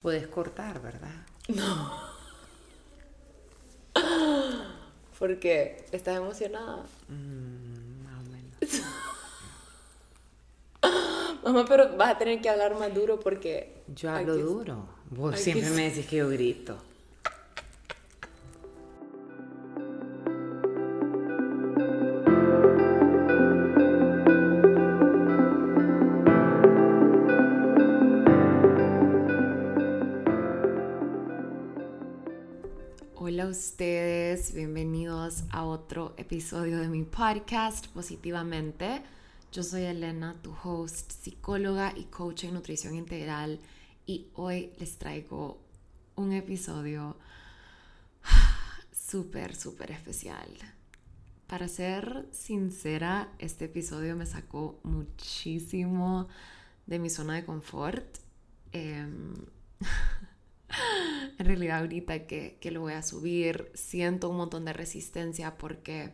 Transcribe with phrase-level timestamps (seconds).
[0.00, 1.12] Puedes cortar, ¿verdad?
[1.48, 1.92] No.
[5.18, 5.84] ¿Por qué?
[5.92, 6.84] ¿Estás emocionada?
[7.08, 8.82] Mm, más o menos.
[11.44, 13.82] Mamá, pero vas a tener que hablar más duro porque...
[13.94, 14.88] Yo hablo aquí- duro.
[15.10, 16.78] Vos aquí siempre me decís que yo grito.
[36.30, 39.02] Episodio de mi podcast Positivamente.
[39.50, 43.58] Yo soy Elena, tu host, psicóloga y coach en nutrición integral
[44.06, 45.58] y hoy les traigo
[46.14, 47.16] un episodio
[48.92, 50.46] súper, súper especial.
[51.48, 56.28] Para ser sincera, este episodio me sacó muchísimo
[56.86, 58.18] de mi zona de confort.
[58.70, 59.34] Em,
[61.38, 66.12] en realidad ahorita que, que lo voy a subir siento un montón de resistencia porque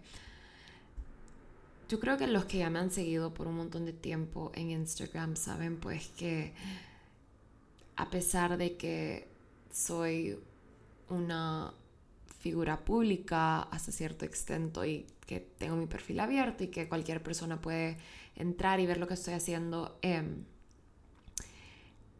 [1.88, 4.70] yo creo que los que ya me han seguido por un montón de tiempo en
[4.70, 6.52] Instagram saben pues que
[7.96, 9.28] a pesar de que
[9.72, 10.38] soy
[11.08, 11.72] una
[12.40, 17.60] figura pública hasta cierto extento y que tengo mi perfil abierto y que cualquier persona
[17.60, 17.98] puede
[18.36, 20.44] entrar y ver lo que estoy haciendo, em,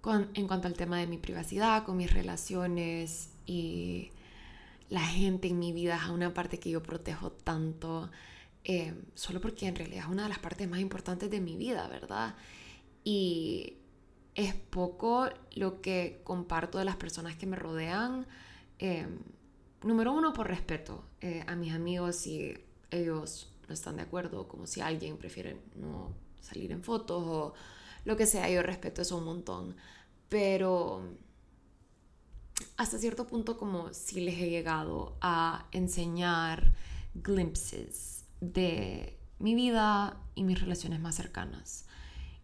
[0.07, 4.11] con- en cuanto al tema de mi privacidad, con mis relaciones y
[4.89, 8.11] la gente en mi vida es una parte que yo protejo tanto,
[8.65, 11.89] eh, solo porque en realidad es una de las partes más importantes de mi vida,
[11.89, 12.37] ¿verdad?
[13.05, 13.75] Y
[14.35, 18.27] es poco lo que comparto de las personas que me rodean.
[18.79, 19.07] eh,
[19.83, 22.55] número uno, por respeto eh, a mis amigos si
[22.91, 27.55] ellos no están de acuerdo, como si alguien prefiere no salir en fotos o
[28.05, 29.77] lo que sea, yo respeto eso un montón.
[30.29, 31.03] Pero
[32.77, 36.73] hasta cierto punto como si les he llegado a enseñar
[37.15, 41.87] glimpses de mi vida y mis relaciones más cercanas.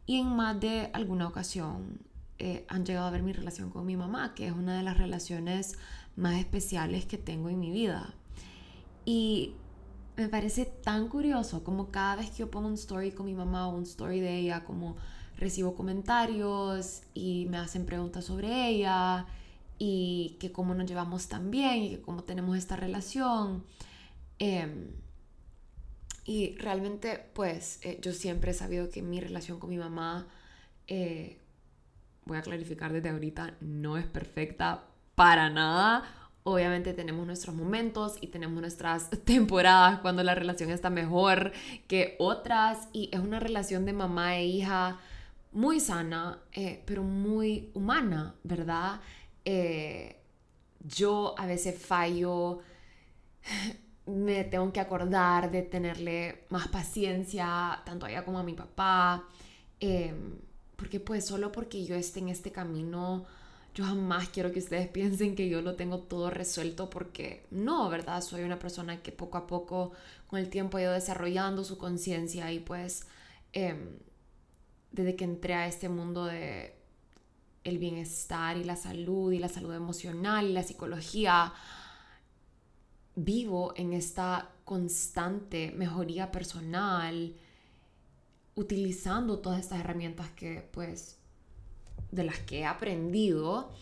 [0.07, 2.01] Y en más de alguna ocasión
[2.39, 4.99] eh, han llegado a ver mi relación con mi mamá, que es una de las
[4.99, 5.79] relaciones
[6.17, 8.15] más especiales que tengo en mi vida.
[9.05, 9.55] Y
[10.17, 13.69] me parece tan curioso como cada vez que yo pongo un story con mi mamá
[13.69, 14.97] o un story de ella, como
[15.37, 19.27] recibo comentarios y me hacen preguntas sobre ella
[19.79, 23.65] y que cómo nos llevamos tan bien y que cómo tenemos esta relación.
[24.39, 24.93] Em,
[26.25, 30.29] y realmente, pues, eh, yo siempre he sabido que mi relación con mi mamá,
[30.87, 31.39] eh,
[32.25, 34.85] voy a clarificar desde ahorita, no es perfecta
[35.15, 36.05] para nada.
[36.45, 41.53] Obviamente tenemos nuestros momentos y tenemos nuestras temporadas cuando la relación está mejor
[41.89, 44.99] que otras y es una relación de mamá e hija
[45.53, 49.01] muy sana, eh, pero muy humana, ¿verdad?
[49.45, 50.17] Eh,
[50.81, 52.61] yo a veces fallo,
[54.07, 59.29] me tengo que acordar de tenerle más paciencia, tanto a ella como a mi papá,
[59.81, 60.15] eh,
[60.77, 63.25] porque pues solo porque yo esté en este camino,
[63.75, 68.23] yo jamás quiero que ustedes piensen que yo lo tengo todo resuelto, porque no, ¿verdad?
[68.23, 69.93] Soy una persona que poco a poco,
[70.27, 73.07] con el tiempo, ha ido desarrollando su conciencia y pues
[73.53, 73.99] em,
[74.93, 76.75] desde que entré a este mundo de
[77.65, 81.53] el bienestar y la salud y la salud emocional y la psicología,
[83.15, 87.35] vivo en esta constante mejoría personal,
[88.55, 91.19] utilizando todas estas herramientas que pues
[92.11, 93.73] de las que he aprendido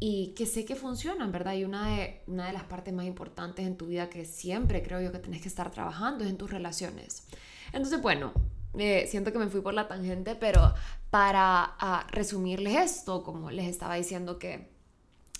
[0.00, 1.54] y que sé que funcionan, ¿verdad?
[1.54, 5.00] Y una de, una de las partes más importantes en tu vida que siempre creo
[5.00, 7.26] yo que tenés que estar trabajando es en tus relaciones.
[7.72, 8.32] Entonces, bueno,
[8.78, 10.74] eh, siento que me fui por la tangente, pero
[11.10, 14.68] para ah, resumirles esto, como les estaba diciendo que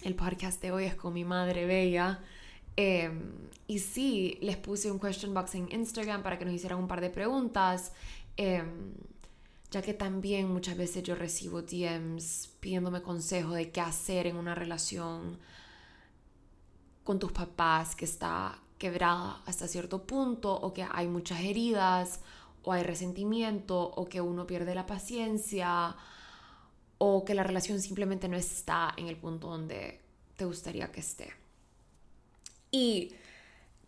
[0.02, 2.20] el podcast de hoy es con mi madre bella.
[2.76, 3.10] eh,
[3.66, 7.00] y sí, les puse un question box en Instagram para que nos hicieran un par
[7.00, 7.92] de preguntas.
[8.36, 8.62] eh,
[9.74, 14.54] ya que también muchas veces yo recibo DMs pidiéndome consejo de qué hacer en una
[14.54, 15.40] relación
[17.02, 22.20] con tus papás que está quebrada hasta cierto punto o que hay muchas heridas
[22.64, 25.96] o hay resentimiento o que uno pierde la paciencia
[26.98, 30.00] o que la relación simplemente no está en el punto donde
[30.36, 31.32] te gustaría que esté.
[32.70, 33.12] Y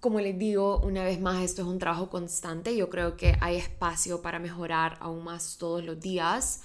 [0.00, 2.76] como les digo, una vez más, esto es un trabajo constante.
[2.76, 6.62] Yo creo que hay espacio para mejorar aún más todos los días.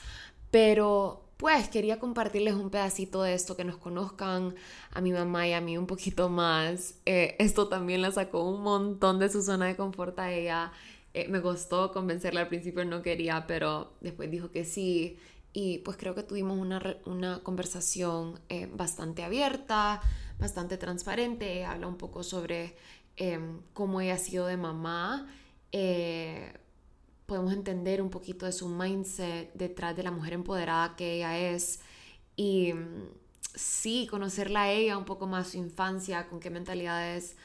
[0.52, 4.54] Pero pues quería compartirles un pedacito de esto, que nos conozcan
[4.92, 6.94] a mi mamá y a mí un poquito más.
[7.08, 10.72] Eh, esto también la sacó un montón de su zona de confort a ella.
[11.13, 15.18] Eh, me costó convencerla al principio, no quería, pero después dijo que sí.
[15.54, 20.02] y pues creo que tuvimos una, una conversación eh, bastante abierta,
[20.40, 21.66] bastante transparente.
[21.66, 22.75] Habla un poco sobre
[23.18, 25.28] em, cómo ella ha sido de mamá.
[25.72, 26.54] Eh,
[27.25, 31.81] podemos entender un poquito de su mindset detrás de la mujer empoderada que ella es.
[32.36, 32.74] Y
[33.56, 37.36] sí, conocerla a ella un poco más, su infancia, con qué mentalidades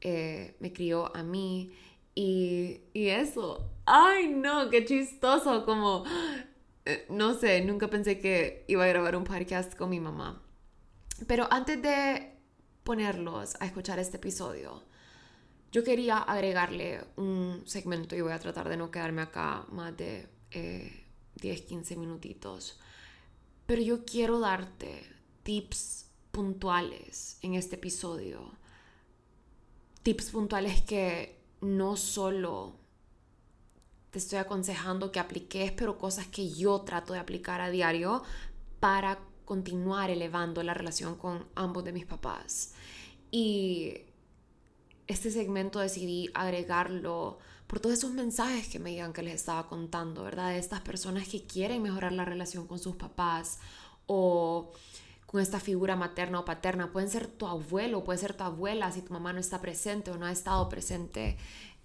[0.00, 1.72] eh, me crió a mí.
[2.18, 6.04] Y, y eso, ay no, qué chistoso, como,
[6.86, 10.42] eh, no sé, nunca pensé que iba a grabar un podcast con mi mamá.
[11.26, 12.32] Pero antes de
[12.84, 14.82] ponerlos a escuchar este episodio,
[15.72, 20.26] yo quería agregarle un segmento y voy a tratar de no quedarme acá más de
[20.52, 21.04] eh,
[21.34, 22.80] 10, 15 minutitos.
[23.66, 25.02] Pero yo quiero darte
[25.42, 28.52] tips puntuales en este episodio.
[30.02, 32.74] Tips puntuales que no solo
[34.10, 38.22] te estoy aconsejando que apliques, pero cosas que yo trato de aplicar a diario
[38.80, 42.72] para continuar elevando la relación con ambos de mis papás.
[43.30, 43.94] Y
[45.06, 50.22] este segmento decidí agregarlo por todos esos mensajes que me digan que les estaba contando,
[50.22, 50.50] ¿verdad?
[50.50, 53.58] De estas personas que quieren mejorar la relación con sus papás
[54.06, 54.72] o
[55.26, 56.92] con esta figura materna o paterna.
[56.92, 60.16] Pueden ser tu abuelo, puede ser tu abuela si tu mamá no está presente o
[60.16, 61.36] no ha estado presente.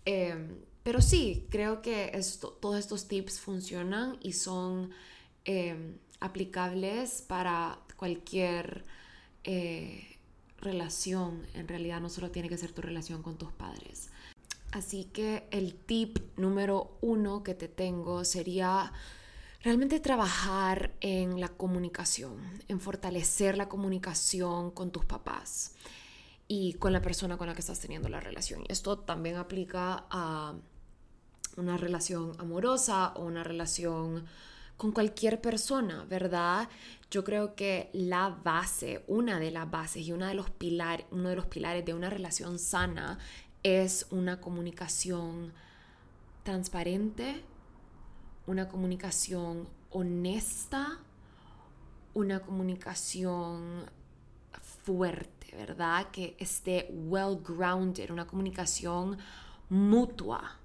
[0.06, 2.12] Eh, pero sí, creo que
[2.60, 4.92] todos estos tips funcionan y son
[5.46, 8.84] eh, aplicables para cualquier
[9.44, 10.18] eh,
[10.60, 11.46] relación.
[11.54, 14.10] En realidad no solo tiene que ser tu relación con tus padres.
[14.72, 18.92] Así que el tip número uno que te tengo sería
[19.64, 22.38] realmente trabajar en la comunicación,
[22.68, 25.76] en fortalecer la comunicación con tus papás
[26.48, 28.64] y con la persona con la que estás teniendo la relación.
[28.68, 30.56] Esto también aplica a
[31.58, 34.26] una relación amorosa o una relación
[34.78, 36.68] con cualquier persona, ¿verdad?
[37.12, 41.30] Yo creo que la base, una de las bases y una de los pilar, uno
[41.30, 43.20] de los pilares de una relación sana
[43.62, 45.54] es una comunicación
[46.44, 47.44] transparente,
[48.52, 51.00] una comunicación honesta,
[52.14, 53.86] una comunicación
[54.84, 56.12] fuerte, ¿verdad?
[56.12, 59.18] Que esté well grounded, una comunicación
[59.70, 60.58] mutua.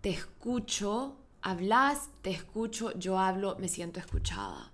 [0.00, 4.72] Te escucho, hablas, te escucho, yo hablo, me siento escuchada.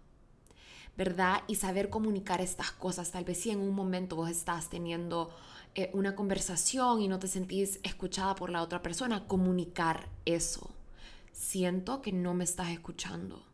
[0.96, 1.43] ¿Verdad?
[1.48, 3.10] Y saber comunicar estas cosas.
[3.10, 5.31] Tal vez si en un momento vos estás teniendo
[5.75, 10.70] eh, una conversación y no te sentís escuchada por la otra persona, comunicar eso.
[11.32, 13.44] Siento que no me estás escuchando.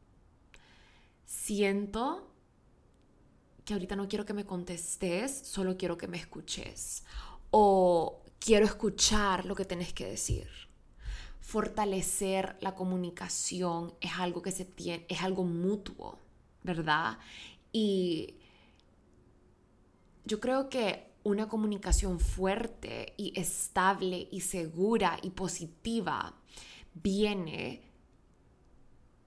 [1.25, 2.31] Siento
[3.64, 7.05] que ahorita no quiero que me contestes, solo quiero que me escuches.
[7.50, 10.49] O quiero escuchar lo que tenés que decir.
[11.40, 16.20] Fortalecer la comunicación es algo que se tiene, es algo mutuo,
[16.62, 17.19] ¿verdad?
[17.73, 18.37] Y
[20.25, 26.37] yo creo que una comunicación fuerte y estable y segura y positiva
[27.02, 27.82] viene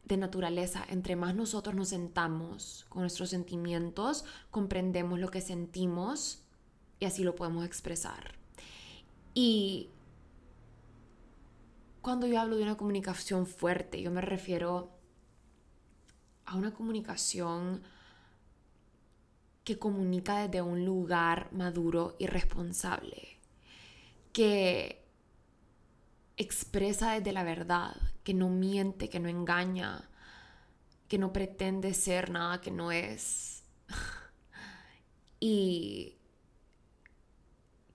[0.05, 0.83] de naturaleza.
[0.89, 6.43] Entre más nosotros nos sentamos con nuestros sentimientos, comprendemos lo que sentimos
[6.99, 8.33] y así lo podemos expresar.
[9.33, 9.89] Y
[12.01, 14.89] cuando yo hablo de una comunicación fuerte, yo me refiero
[16.45, 17.83] a una comunicación
[19.63, 23.37] que comunica desde un lugar maduro y responsable,
[24.33, 24.98] que
[26.39, 30.09] expresa desde la verdad, que no miente, que no engaña,
[31.07, 33.63] que no pretende ser nada que no es.
[35.39, 36.15] y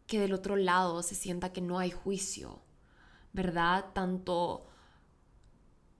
[0.06, 2.60] que del otro lado se sienta que no hay juicio,
[3.32, 3.86] ¿verdad?
[3.94, 4.66] Tanto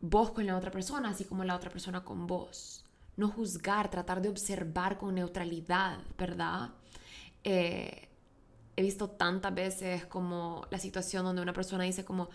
[0.01, 2.85] vos con la otra persona, así como la otra persona con vos.
[3.17, 6.75] No juzgar, tratar de observar con neutralidad, ¿verdad?
[7.43, 8.11] Eh,
[8.77, 12.31] he visto tantas veces como la situación donde una persona dice como,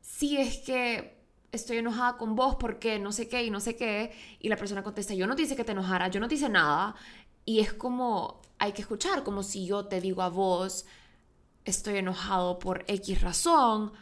[0.00, 1.22] sí, es que
[1.52, 4.82] estoy enojada con vos porque no sé qué y no sé qué, y la persona
[4.82, 6.94] contesta, yo no te hice que te enojara, yo no te hice nada,
[7.44, 10.86] y es como, hay que escuchar, como si yo te digo a vos,
[11.64, 13.92] estoy enojado por X razón,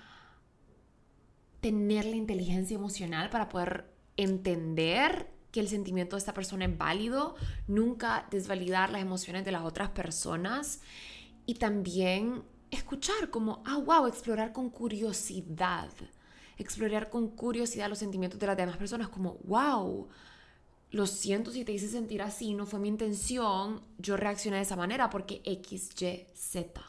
[1.61, 7.35] tener la inteligencia emocional para poder entender que el sentimiento de esta persona es válido,
[7.67, 10.81] nunca desvalidar las emociones de las otras personas
[11.51, 15.91] y también escuchar como, ah, wow, explorar con curiosidad,
[16.57, 20.07] explorar con curiosidad los sentimientos de las demás personas como, wow,
[20.93, 24.77] lo siento si te hice sentir así, no fue mi intención, yo reaccioné de esa
[24.77, 26.81] manera porque X, Y, Z.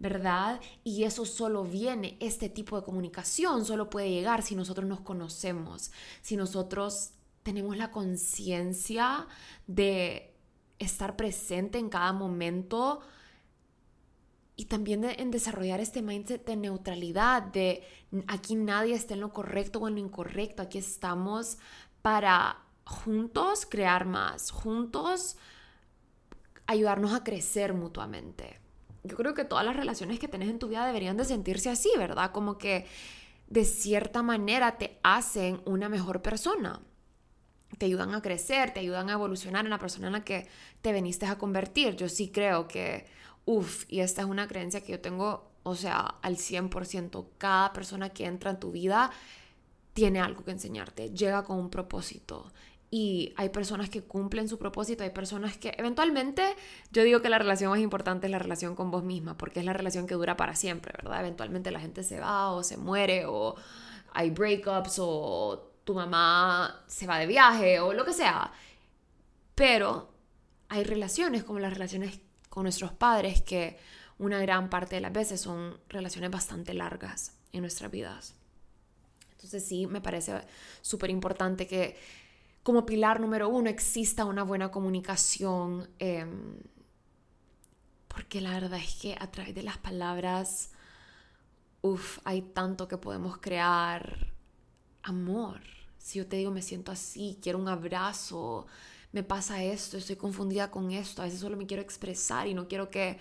[0.00, 0.60] ¿verdad?
[0.82, 5.92] Y eso solo viene, este tipo de comunicación solo puede llegar si nosotros nos conocemos,
[6.22, 7.10] si nosotros
[7.44, 9.28] tenemos la conciencia
[9.68, 10.34] de
[10.80, 13.00] estar presente en cada momento
[14.58, 17.84] y también en desarrollar este mindset de neutralidad, de
[18.26, 21.58] aquí nadie está en lo correcto o en lo incorrecto, aquí estamos
[22.02, 25.36] para juntos crear más, juntos
[26.66, 28.58] ayudarnos a crecer mutuamente.
[29.04, 31.92] Yo creo que todas las relaciones que tenés en tu vida deberían de sentirse así,
[31.96, 32.32] ¿verdad?
[32.32, 32.84] Como que
[33.46, 36.80] de cierta manera te hacen una mejor persona.
[37.78, 40.48] Te ayudan a crecer, te ayudan a evolucionar en la persona en la que
[40.82, 41.94] te veniste a convertir.
[41.94, 43.06] Yo sí creo que,
[43.48, 48.10] uff, y esta es una creencia que yo tengo, o sea, al 100%, cada persona
[48.10, 49.10] que entra en tu vida
[49.94, 52.52] tiene algo que enseñarte, llega con un propósito.
[52.90, 56.44] Y hay personas que cumplen su propósito, hay personas que eventualmente,
[56.92, 59.64] yo digo que la relación más importante es la relación con vos misma, porque es
[59.64, 61.20] la relación que dura para siempre, ¿verdad?
[61.20, 63.56] Eventualmente la gente se va o se muere o
[64.12, 68.52] hay breakups o tu mamá se va de viaje o lo que sea.
[69.54, 70.12] Pero
[70.68, 73.78] hay relaciones como las relaciones con nuestros padres que
[74.18, 78.34] una gran parte de las veces son relaciones bastante largas en nuestras vidas.
[79.32, 80.40] Entonces sí, me parece
[80.80, 81.96] súper importante que
[82.62, 86.26] como pilar número uno exista una buena comunicación, eh,
[88.08, 90.72] porque la verdad es que a través de las palabras,
[91.82, 94.32] uff, hay tanto que podemos crear
[95.02, 95.60] amor.
[95.98, 98.66] Si yo te digo me siento así, quiero un abrazo,
[99.12, 102.68] me pasa esto, estoy confundida con esto, a veces solo me quiero expresar y no
[102.68, 103.18] quiero que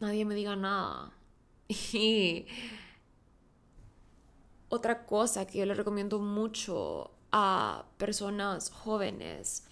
[0.00, 1.12] nadie me diga nada.
[1.92, 2.46] Y
[4.68, 9.64] otra cosa que yo le recomiendo mucho a personas jóvenes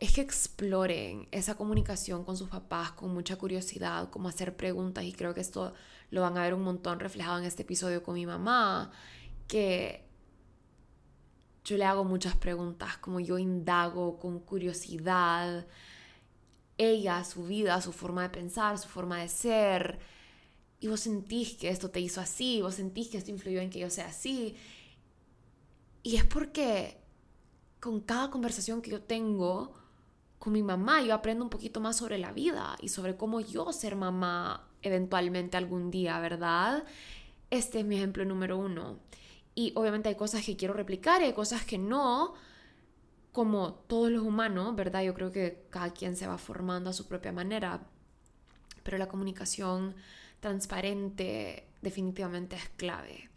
[0.00, 5.12] es que exploren esa comunicación con sus papás con mucha curiosidad, como hacer preguntas y
[5.12, 5.74] creo que esto
[6.10, 8.92] lo van a ver un montón reflejado en este episodio con mi mamá,
[9.48, 10.07] que
[11.68, 15.66] yo le hago muchas preguntas, como yo indago con curiosidad
[16.78, 19.98] ella, su vida, su forma de pensar, su forma de ser,
[20.80, 23.80] y vos sentís que esto te hizo así, vos sentís que esto influyó en que
[23.80, 24.54] yo sea así.
[26.04, 26.98] Y es porque
[27.80, 29.74] con cada conversación que yo tengo
[30.38, 33.72] con mi mamá, yo aprendo un poquito más sobre la vida y sobre cómo yo
[33.72, 36.84] ser mamá eventualmente algún día, ¿verdad?
[37.50, 39.00] Este es mi ejemplo número uno.
[39.58, 42.34] Y obviamente hay cosas que quiero replicar y hay cosas que no,
[43.32, 45.02] como todos los humanos, ¿verdad?
[45.02, 47.84] Yo creo que cada quien se va formando a su propia manera,
[48.84, 49.96] pero la comunicación
[50.38, 53.30] transparente definitivamente es clave.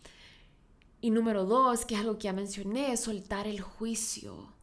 [1.01, 4.54] Y número dos, que es algo que ya mencioné, soltar el juicio.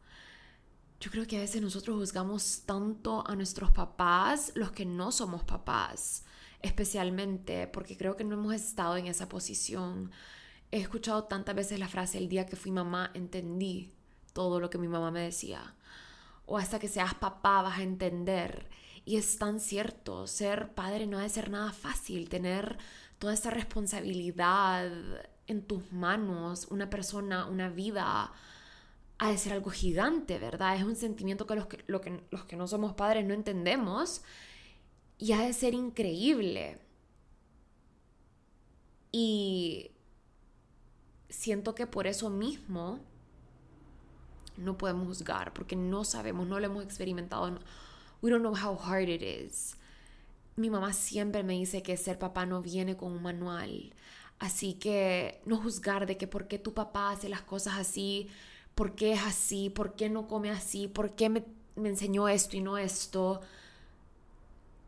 [1.01, 5.43] Yo creo que a veces nosotros juzgamos tanto a nuestros papás, los que no somos
[5.43, 6.23] papás,
[6.61, 10.09] especialmente porque creo que no hemos estado en esa posición.
[10.71, 13.91] He escuchado tantas veces la frase, el día que fui mamá entendí
[14.33, 15.75] todo lo que mi mamá me decía.
[16.45, 18.69] O hasta que seas papá vas a entender.
[19.05, 22.77] Y es tan cierto, ser padre no ha de ser nada fácil, tener
[23.17, 24.91] toda esta responsabilidad
[25.47, 28.31] en tus manos, una persona, una vida,
[29.17, 30.75] ha de ser algo gigante, ¿verdad?
[30.75, 34.21] Es un sentimiento que los que, que, los que no somos padres no entendemos
[35.17, 36.79] y ha de ser increíble.
[39.11, 39.91] Y
[41.29, 42.99] siento que por eso mismo
[44.57, 47.49] no podemos juzgar, porque no sabemos, no lo hemos experimentado.
[47.51, 47.59] No,
[48.21, 49.75] we don't know how hard it is.
[50.55, 53.93] Mi mamá siempre me dice que ser papá no viene con un manual.
[54.39, 58.29] Así que no juzgar de que por qué tu papá hace las cosas así,
[58.75, 61.45] por qué es así, por qué no come así, por qué me,
[61.75, 63.41] me enseñó esto y no esto.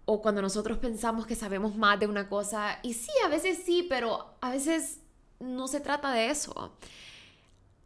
[0.06, 3.86] O cuando nosotros pensamos que sabemos más de una cosa, y sí, a veces sí,
[3.88, 5.01] pero a veces
[5.42, 6.74] no se trata de eso.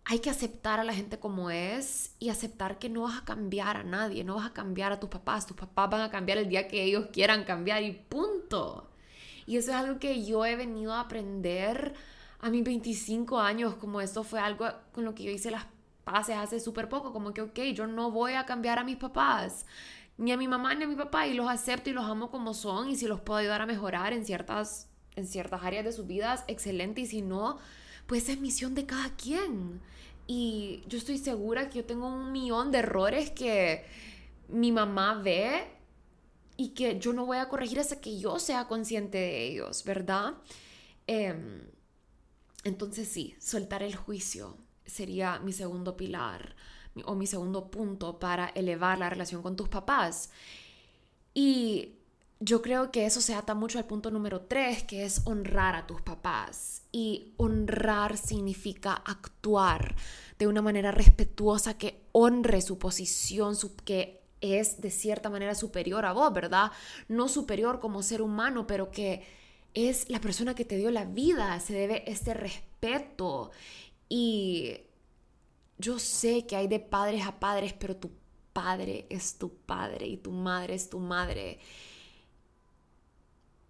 [0.04, 3.78] Hay que aceptar a la gente como es y aceptar que no vas a cambiar
[3.78, 6.48] a nadie, no vas a cambiar a tus papás, tus papás van a cambiar el
[6.48, 8.90] día que ellos quieran cambiar y punto.
[9.48, 11.96] Y eso es algo que yo he venido a aprender
[12.40, 15.66] a mis 25 años, como esto fue algo con lo que yo hice las
[16.04, 19.66] paces hace súper poco, como que, ok, yo no voy a cambiar a mis papás,
[20.18, 22.54] ni a mi mamá ni a mi papá, y los acepto y los amo como
[22.54, 26.08] son, y si los puedo ayudar a mejorar en ciertas, en ciertas áreas de sus
[26.08, 27.58] vidas, excelente, y si no,
[28.08, 29.82] pues es misión de cada quien.
[30.28, 33.86] Y yo estoy segura que yo tengo un millón de errores que
[34.48, 35.68] mi mamá ve
[36.58, 40.36] y que yo no voy a corregir hasta que yo sea consciente de ellos, ¿verdad?
[41.08, 41.64] Eh,
[42.64, 46.56] entonces sí, soltar el juicio sería mi segundo pilar
[47.06, 50.32] o mi segundo punto para elevar la relación con tus papás.
[51.34, 51.96] Y
[52.46, 55.88] yo creo que eso se ata mucho al punto número tres, que es honrar a
[55.88, 56.84] tus papás.
[56.92, 59.96] Y honrar significa actuar
[60.38, 66.14] de una manera respetuosa que honre su posición, que es de cierta manera superior a
[66.14, 66.72] vos, ¿verdad?
[67.08, 69.26] No superior como ser humano, pero que
[69.74, 73.50] es la persona que te dio la vida, se debe este respeto.
[74.08, 74.78] Y
[75.80, 78.12] yo sé que hay de padres a padres, pero tu
[78.54, 81.60] padre es tu padre y tu madre es tu madre.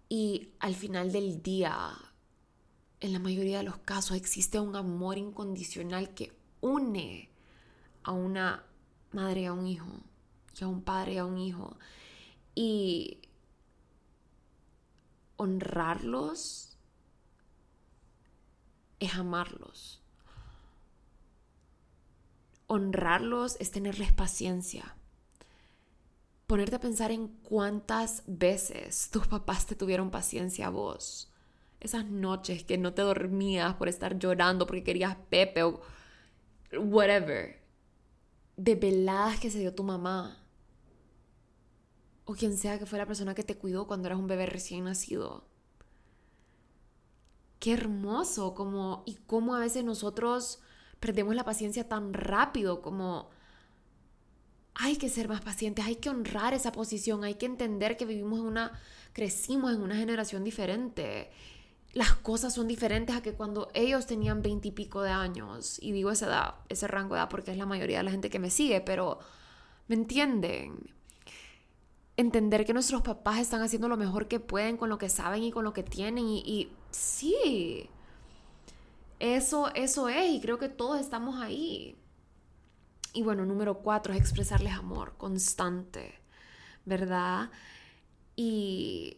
[0.08, 1.90] Y al final del día,
[3.00, 7.28] en la mayoría de los casos, existe un amor incondicional que une
[8.04, 8.64] a una
[9.12, 9.88] madre y a un hijo,
[10.58, 11.76] y a un padre y a un hijo.
[12.54, 13.20] Y
[15.36, 16.78] honrarlos
[19.00, 20.02] es amarlos.
[22.68, 24.95] Honrarlos es tenerles paciencia
[26.46, 31.32] ponerte a pensar en cuántas veces tus papás te tuvieron paciencia a vos.
[31.80, 35.80] Esas noches que no te dormías por estar llorando porque querías Pepe o
[36.78, 37.62] whatever.
[38.56, 40.42] De veladas que se dio tu mamá.
[42.24, 44.84] O quien sea que fue la persona que te cuidó cuando eras un bebé recién
[44.84, 45.46] nacido.
[47.60, 50.60] Qué hermoso, como y cómo a veces nosotros
[51.00, 53.30] perdemos la paciencia tan rápido como
[54.78, 58.40] hay que ser más pacientes, hay que honrar esa posición, hay que entender que vivimos
[58.40, 58.78] en una,
[59.12, 61.30] crecimos en una generación diferente.
[61.94, 65.78] Las cosas son diferentes a que cuando ellos tenían veintipico de años.
[65.80, 68.28] Y digo esa edad, ese rango de edad porque es la mayoría de la gente
[68.28, 69.18] que me sigue, pero
[69.88, 70.90] ¿me entienden?
[72.18, 75.52] Entender que nuestros papás están haciendo lo mejor que pueden con lo que saben y
[75.52, 76.28] con lo que tienen.
[76.28, 77.88] Y, y sí,
[79.20, 80.32] eso, eso es.
[80.32, 81.96] Y creo que todos estamos ahí.
[83.16, 86.20] Y bueno, número cuatro es expresarles amor constante,
[86.84, 87.50] ¿verdad?
[88.36, 89.16] Y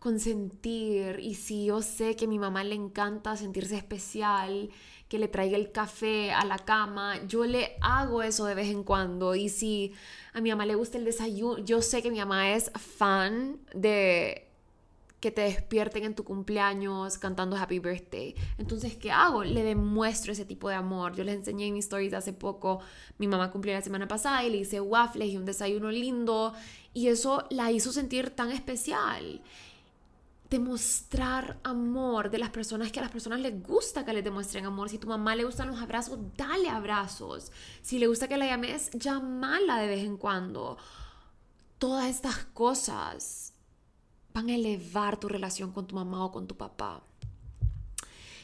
[0.00, 1.20] consentir.
[1.20, 4.70] Y si yo sé que a mi mamá le encanta sentirse especial,
[5.08, 8.82] que le traiga el café a la cama, yo le hago eso de vez en
[8.82, 9.36] cuando.
[9.36, 9.92] Y si
[10.32, 14.49] a mi mamá le gusta el desayuno, yo sé que mi mamá es fan de
[15.20, 18.34] que te despierten en tu cumpleaños cantando Happy Birthday.
[18.56, 19.44] Entonces, ¿qué hago?
[19.44, 21.14] Le demuestro ese tipo de amor.
[21.14, 22.80] Yo les enseñé en mis stories hace poco,
[23.18, 26.54] mi mamá cumplió la semana pasada y le hice waffles y un desayuno lindo
[26.94, 29.42] y eso la hizo sentir tan especial.
[30.48, 34.88] Demostrar amor de las personas que a las personas les gusta que les demuestren amor.
[34.88, 37.52] Si tu mamá le gustan los abrazos, dale abrazos.
[37.82, 40.76] Si le gusta que la llames, llámala de vez en cuando.
[41.78, 43.49] Todas estas cosas
[44.32, 47.02] van a elevar tu relación con tu mamá o con tu papá.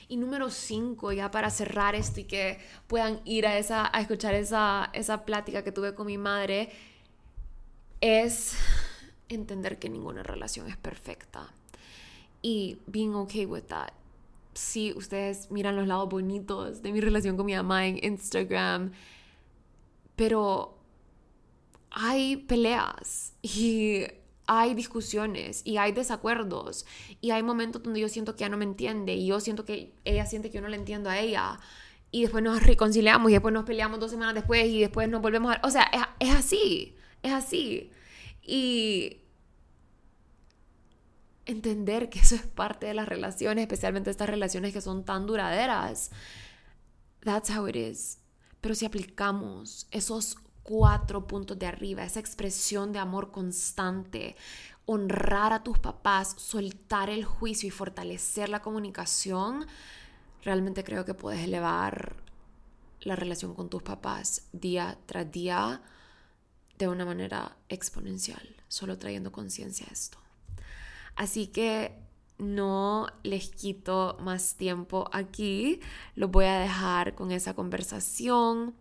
[0.08, 4.34] Y número cinco, ya para cerrar esto y que puedan ir a, esa, a escuchar
[4.34, 6.70] esa, esa plática que tuve con mi madre,
[8.00, 8.56] es
[9.28, 11.52] entender que ninguna relación es perfecta.
[12.40, 13.92] Y being okay with that.
[14.54, 18.92] Si ustedes miran los lados bonitos de mi relación con mi mamá en Instagram,
[20.14, 20.78] pero
[21.90, 24.04] hay peleas y
[24.46, 26.86] hay discusiones y hay desacuerdos
[27.20, 29.92] y hay momentos donde yo siento que ella no me entiende y yo siento que
[30.04, 31.58] ella siente que yo no le entiendo a ella
[32.10, 35.54] y después nos reconciliamos y después nos peleamos dos semanas después y después nos volvemos
[35.54, 35.60] a...
[35.66, 37.90] O sea, es, es así, es así.
[38.42, 39.18] Y
[41.46, 46.10] entender que eso es parte de las relaciones, especialmente estas relaciones que son tan duraderas.
[47.20, 48.18] That's how it is.
[48.60, 54.36] Pero si aplicamos esos cuatro puntos de arriba, esa expresión de amor constante,
[54.84, 59.66] honrar a tus papás, soltar el juicio y fortalecer la comunicación,
[60.42, 62.16] realmente creo que puedes elevar
[63.00, 65.82] la relación con tus papás día tras día
[66.78, 70.18] de una manera exponencial, solo trayendo conciencia a esto.
[71.14, 71.96] Así que
[72.38, 75.80] no les quito más tiempo aquí,
[76.16, 78.74] los voy a dejar con esa conversación.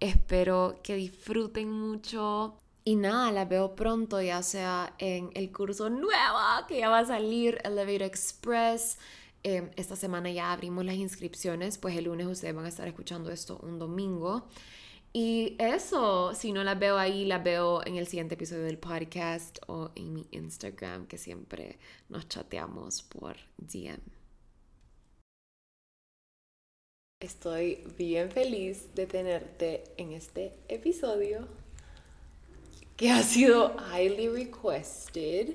[0.00, 2.56] Espero que disfruten mucho.
[2.84, 7.04] Y nada, la veo pronto, ya sea en el curso nuevo que ya va a
[7.04, 8.98] salir, Elevator Express.
[9.42, 13.30] Em, esta semana ya abrimos las inscripciones, pues el lunes ustedes van a estar escuchando
[13.30, 14.48] esto un domingo.
[15.12, 19.58] Y eso, si no las veo ahí, las veo en el siguiente episodio del podcast
[19.66, 24.19] o en mi Instagram, que siempre nos chateamos por DM.
[27.20, 31.46] Estoy bien feliz de tenerte en este episodio
[32.96, 35.54] que ha sido highly requested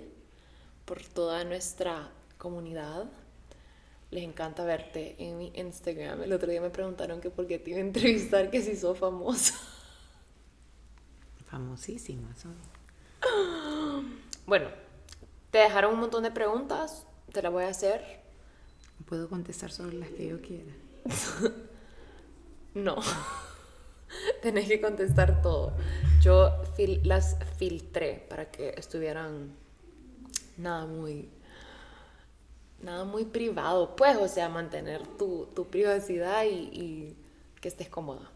[0.86, 3.06] por toda nuestra comunidad.
[4.12, 6.22] Les encanta verte en mi Instagram.
[6.22, 9.00] El otro día me preguntaron que por qué te iba a entrevistar, que si sos
[9.00, 9.56] famosa.
[11.48, 12.56] Famosísima son.
[14.46, 14.68] Bueno,
[15.50, 18.22] te dejaron un montón de preguntas, te las voy a hacer.
[19.08, 20.85] Puedo contestar solo las que yo quiera.
[22.76, 22.98] No.
[24.42, 25.72] Tenés que contestar todo.
[26.22, 26.52] Yo
[27.04, 29.56] las filtré para que estuvieran
[30.58, 31.30] nada muy
[32.82, 37.18] nada muy privado, pues, o sea, mantener tu, tu privacidad y, y
[37.60, 38.30] que estés cómoda.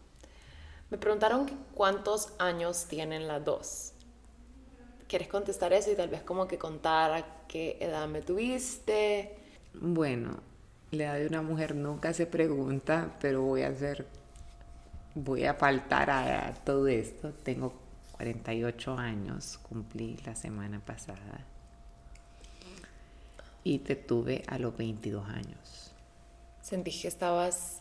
[0.88, 3.92] Me preguntaron cuántos años tienen las dos.
[5.06, 9.36] ¿Quieres contestar eso y tal vez como que contar a qué edad me tuviste?
[9.74, 10.40] Bueno,
[10.90, 14.06] la edad de una mujer nunca se pregunta, pero voy a hacer,
[15.14, 17.32] voy a faltar a, a todo esto.
[17.42, 17.74] Tengo
[18.12, 21.46] 48 años, cumplí la semana pasada.
[23.62, 25.92] Y te tuve a los 22 años.
[26.62, 27.80] ¿Sentís que estabas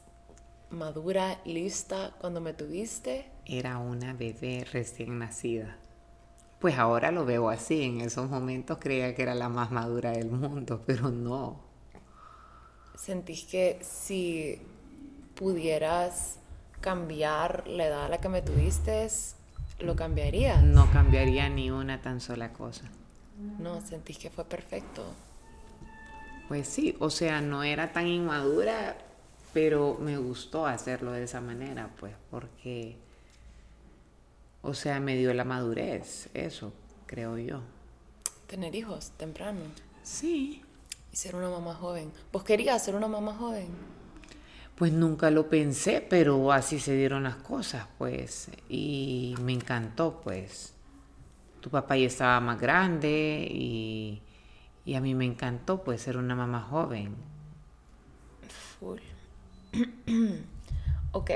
[0.70, 3.26] madura, lista cuando me tuviste?
[3.46, 5.78] Era una bebé recién nacida.
[6.60, 10.30] Pues ahora lo veo así, en esos momentos creía que era la más madura del
[10.30, 11.69] mundo, pero no.
[13.00, 14.62] ¿Sentís que si
[15.36, 16.38] pudieras
[16.82, 19.08] cambiar la edad a la que me tuviste,
[19.80, 20.62] lo cambiarías?
[20.64, 22.84] No cambiaría ni una tan sola cosa.
[23.58, 25.06] No, sentís que fue perfecto.
[26.50, 28.98] Pues sí, o sea, no era tan inmadura,
[29.54, 32.98] pero me gustó hacerlo de esa manera, pues, porque,
[34.62, 36.74] o sea, me dio la madurez, eso,
[37.06, 37.62] creo yo.
[38.48, 39.62] Tener hijos temprano
[40.04, 40.64] Sí.
[41.20, 42.14] Ser una mamá joven.
[42.32, 43.68] ¿Vos querías ser una mamá joven?
[44.76, 50.74] Pues nunca lo pensé, pero así se dieron las cosas, pues, y me encantó, pues.
[51.60, 54.22] Tu papá ya estaba más grande y,
[54.86, 57.18] y a mí me encantó, pues, ser una mamá joven.
[58.80, 59.00] Full.
[61.12, 61.32] ok.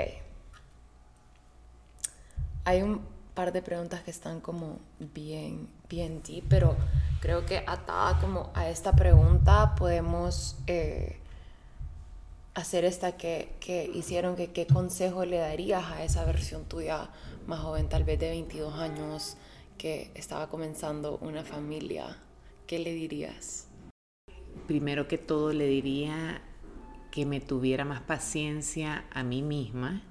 [2.64, 3.02] Hay un
[3.34, 6.74] par de preguntas que están como bien, bien deep, pero
[7.24, 11.16] creo que atada como a esta pregunta podemos eh,
[12.52, 17.08] hacer esta que, que hicieron, que qué consejo le darías a esa versión tuya
[17.46, 19.38] más joven, tal vez de 22 años,
[19.78, 22.18] que estaba comenzando una familia.
[22.66, 23.68] ¿Qué le dirías?
[24.66, 26.42] Primero que todo le diría
[27.10, 30.02] que me tuviera más paciencia a mí misma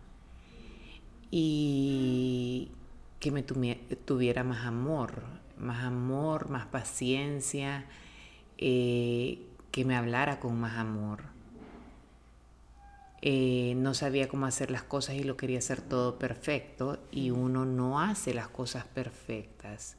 [1.30, 2.72] y
[3.20, 7.86] que me tuviera más amor, más amor, más paciencia,
[8.58, 11.24] eh, que me hablara con más amor.
[13.22, 17.66] Eh, no sabía cómo hacer las cosas y lo quería hacer todo perfecto y uno
[17.66, 19.96] no hace las cosas perfectas.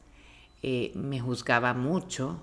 [0.62, 2.42] Eh, me juzgaba mucho,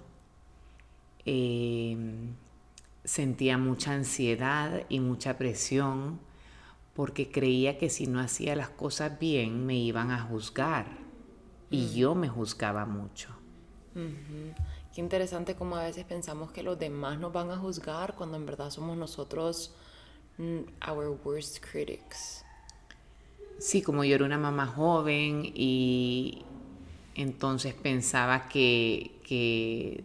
[3.04, 6.20] sentía mucha ansiedad y mucha presión
[6.96, 11.01] porque creía que si no hacía las cosas bien me iban a juzgar
[11.72, 13.30] y yo me juzgaba mucho.
[14.94, 18.46] Qué interesante como a veces pensamos que los demás nos van a juzgar cuando en
[18.46, 19.74] verdad somos nosotros
[20.38, 22.44] mm, our worst critics.
[23.58, 26.44] Sí, como yo era una mamá joven y
[27.16, 30.04] entonces pensaba que, que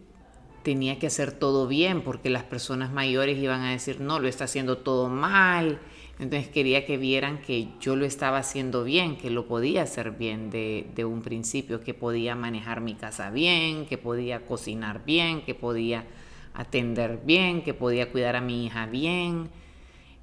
[0.63, 4.45] tenía que hacer todo bien porque las personas mayores iban a decir, no, lo está
[4.45, 5.79] haciendo todo mal.
[6.19, 10.49] Entonces quería que vieran que yo lo estaba haciendo bien, que lo podía hacer bien
[10.49, 15.53] de, de un principio, que podía manejar mi casa bien, que podía cocinar bien, que
[15.53, 16.05] podía
[16.53, 19.49] atender bien, que podía cuidar a mi hija bien.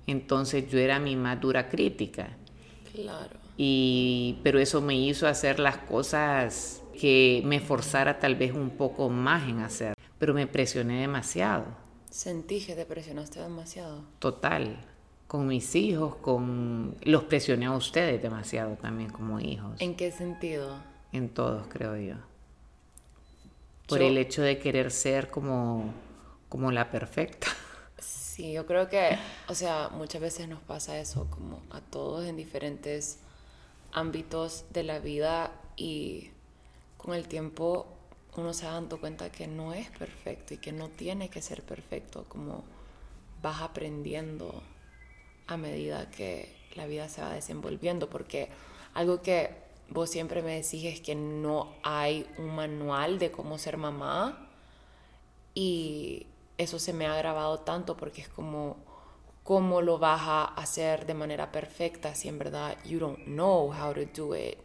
[0.06, 2.36] Entonces yo era mi más dura crítica.
[2.92, 3.40] Claro.
[3.56, 9.08] Y, pero eso me hizo hacer las cosas que me forzara tal vez un poco
[9.10, 9.94] más en hacer.
[10.18, 11.66] Pero me presioné demasiado,
[12.10, 14.04] Sentí que te presionaste demasiado.
[14.18, 14.84] total.
[15.34, 19.80] Con mis hijos, con los presioné a ustedes demasiado también como hijos.
[19.80, 20.78] ¿En qué sentido?
[21.10, 22.14] En todos, creo yo.
[23.88, 25.92] Por Yo- el hecho de querer ser como,
[26.48, 27.48] como la perfecta.
[27.98, 29.18] Sí, yo creo que,
[29.48, 33.18] o sea, muchas veces nos pasa eso como a todos en diferentes
[33.90, 36.30] ámbitos de la vida y
[36.96, 37.88] con el tiempo
[38.36, 41.64] uno se va dando cuenta que no es perfecto y que no tiene que ser
[41.64, 42.62] perfecto, como
[43.42, 44.62] vas aprendiendo
[45.46, 48.48] a medida que la vida se va desenvolviendo, porque
[48.94, 49.50] algo que
[49.90, 54.48] vos siempre me decís es que no hay un manual de cómo ser mamá
[55.54, 56.26] y
[56.58, 58.76] eso se me ha grabado tanto porque es como
[59.42, 63.92] cómo lo vas a hacer de manera perfecta si en verdad you don't know how
[63.92, 64.58] to do it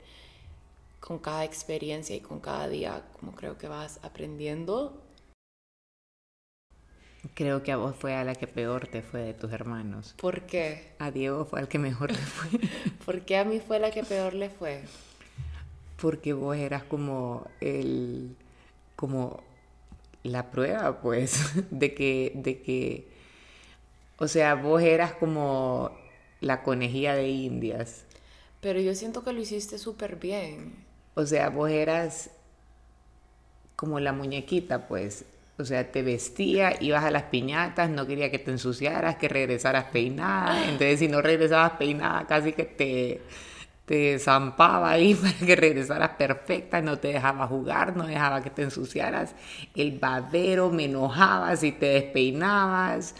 [0.99, 5.01] con cada experiencia y con cada día como creo que vas aprendiendo
[7.33, 10.15] Creo que a vos fue a la que peor te fue de tus hermanos.
[10.17, 10.93] ¿por qué?
[10.99, 12.59] A Diego fue al que mejor le fue.
[13.05, 14.83] ¿por qué a mí fue la que peor le fue?
[16.01, 18.35] Porque vos eras como el,
[18.95, 19.43] como
[20.23, 23.07] la prueba, pues, de que, de que,
[24.17, 25.91] o sea, vos eras como
[26.39, 28.05] la conejilla de indias.
[28.61, 30.85] Pero yo siento que lo hiciste súper bien.
[31.15, 32.29] O sea, vos eras
[33.75, 35.25] como la muñequita, pues.
[35.59, 39.85] O sea, te vestía, ibas a las piñatas, no quería que te ensuciaras, que regresaras
[39.85, 40.63] peinada.
[40.63, 43.21] Entonces, si no regresabas peinada, casi que te,
[43.85, 48.61] te zampaba ahí para que regresaras perfecta, no te dejaba jugar, no dejaba que te
[48.61, 49.35] ensuciaras.
[49.75, 53.15] El babero me enojaba si te despeinabas.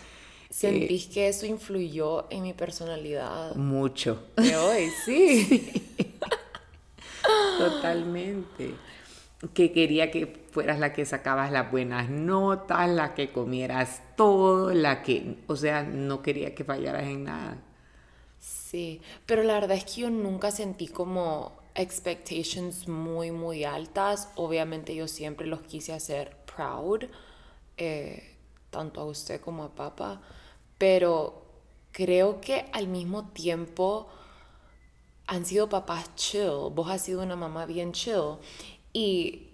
[0.49, 3.53] ¿Sentís que eso influyó en mi personalidad?
[3.55, 4.27] Mucho.
[4.37, 5.71] De hoy, sí.
[7.57, 8.75] Totalmente.
[9.53, 15.01] Que quería que fueras la que sacabas las buenas notas, la que comieras todo, la
[15.01, 17.57] que, o sea, no quería que fallaras en nada.
[18.37, 24.29] Sí, pero la verdad es que yo nunca sentí como expectations muy, muy altas.
[24.35, 27.05] Obviamente yo siempre los quise hacer proud,
[27.77, 28.35] eh,
[28.69, 30.21] tanto a usted como a papá,
[30.77, 31.45] pero
[31.91, 34.09] creo que al mismo tiempo
[35.27, 38.37] han sido papás chill, vos has sido una mamá bien chill
[38.93, 39.47] y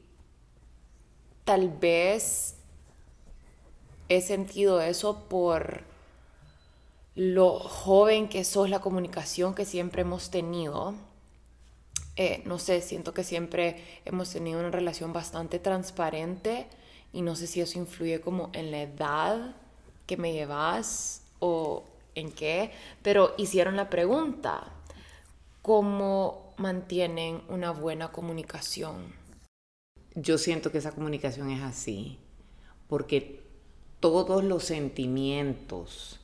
[1.44, 2.56] tal vez
[4.10, 5.84] he sentido eso por
[7.16, 10.96] lo joven que sos, la comunicación que siempre hemos tenido.
[12.18, 16.68] Eh, no sé, siento que siempre hemos tenido una relación bastante transparente
[17.14, 19.56] y no sé si eso influye como en la edad
[20.06, 21.84] que me llevas o
[22.16, 22.72] en qué,
[23.02, 24.72] pero hicieron la pregunta,
[25.62, 29.25] ¿cómo mantienen una buena comunicación?
[30.16, 32.18] Yo siento que esa comunicación es así,
[32.88, 33.44] porque
[34.00, 36.20] todos los sentimientos,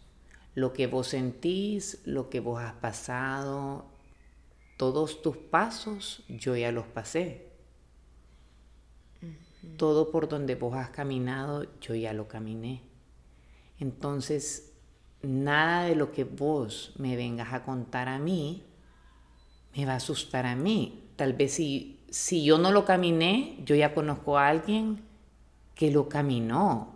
[0.55, 3.85] lo que vos sentís, lo que vos has pasado,
[4.77, 7.49] todos tus pasos, yo ya los pasé.
[9.77, 12.81] Todo por donde vos has caminado, yo ya lo caminé.
[13.79, 14.73] Entonces,
[15.21, 18.63] nada de lo que vos me vengas a contar a mí
[19.75, 21.03] me va a asustar a mí.
[21.15, 25.01] Tal vez si, si yo no lo caminé, yo ya conozco a alguien
[25.73, 26.93] que lo caminó.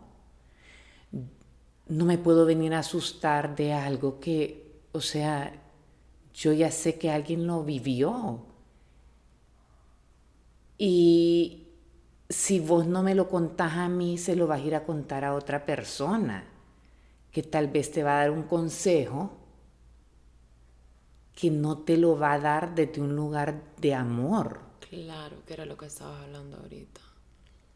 [1.88, 5.54] No me puedo venir a asustar de algo que, o sea,
[6.34, 8.42] yo ya sé que alguien lo vivió.
[10.78, 11.70] Y
[12.28, 15.24] si vos no me lo contás a mí, se lo vas a ir a contar
[15.24, 16.44] a otra persona,
[17.32, 19.32] que tal vez te va a dar un consejo
[21.34, 24.60] que no te lo va a dar desde un lugar de amor.
[25.04, 27.02] Claro, que era lo que estabas hablando ahorita.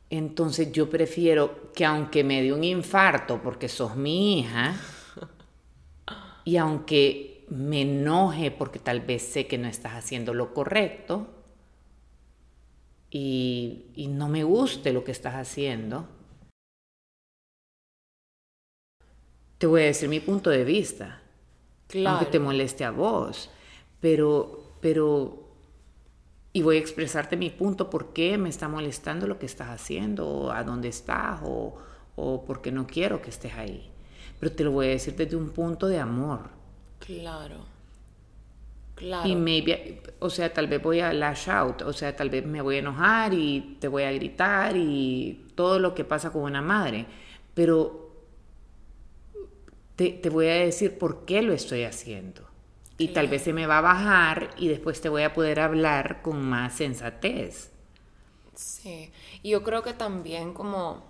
[0.10, 4.76] Entonces yo prefiero que aunque me dé un infarto porque sos mi hija,
[6.46, 11.28] y aunque me enoje porque tal vez sé que no estás haciendo lo correcto,
[13.12, 16.08] y, y no me guste lo que estás haciendo,
[19.58, 21.22] te voy a decir mi punto de vista.
[21.90, 22.18] Claro.
[22.18, 23.50] aunque te moleste a vos,
[24.00, 25.39] pero, pero,
[26.52, 30.28] y voy a expresarte mi punto, por qué me está molestando lo que estás haciendo,
[30.28, 31.78] o a dónde estás, o,
[32.16, 33.90] o por qué no quiero que estés ahí.
[34.40, 36.50] Pero te lo voy a decir desde un punto de amor.
[37.00, 37.66] Claro.
[38.96, 39.30] Claro.
[39.30, 42.62] Y maybe, o sea, tal vez voy a lash out, o sea, tal vez me
[42.62, 46.62] voy a enojar y te voy a gritar y todo lo que pasa con una
[46.62, 47.06] madre,
[47.54, 48.12] pero
[49.96, 52.49] te, te voy a decir por qué lo estoy haciendo.
[53.00, 56.22] Y tal vez se me va a bajar y después te voy a poder hablar
[56.22, 57.72] con más sensatez.
[58.54, 61.02] Sí, y yo creo que también como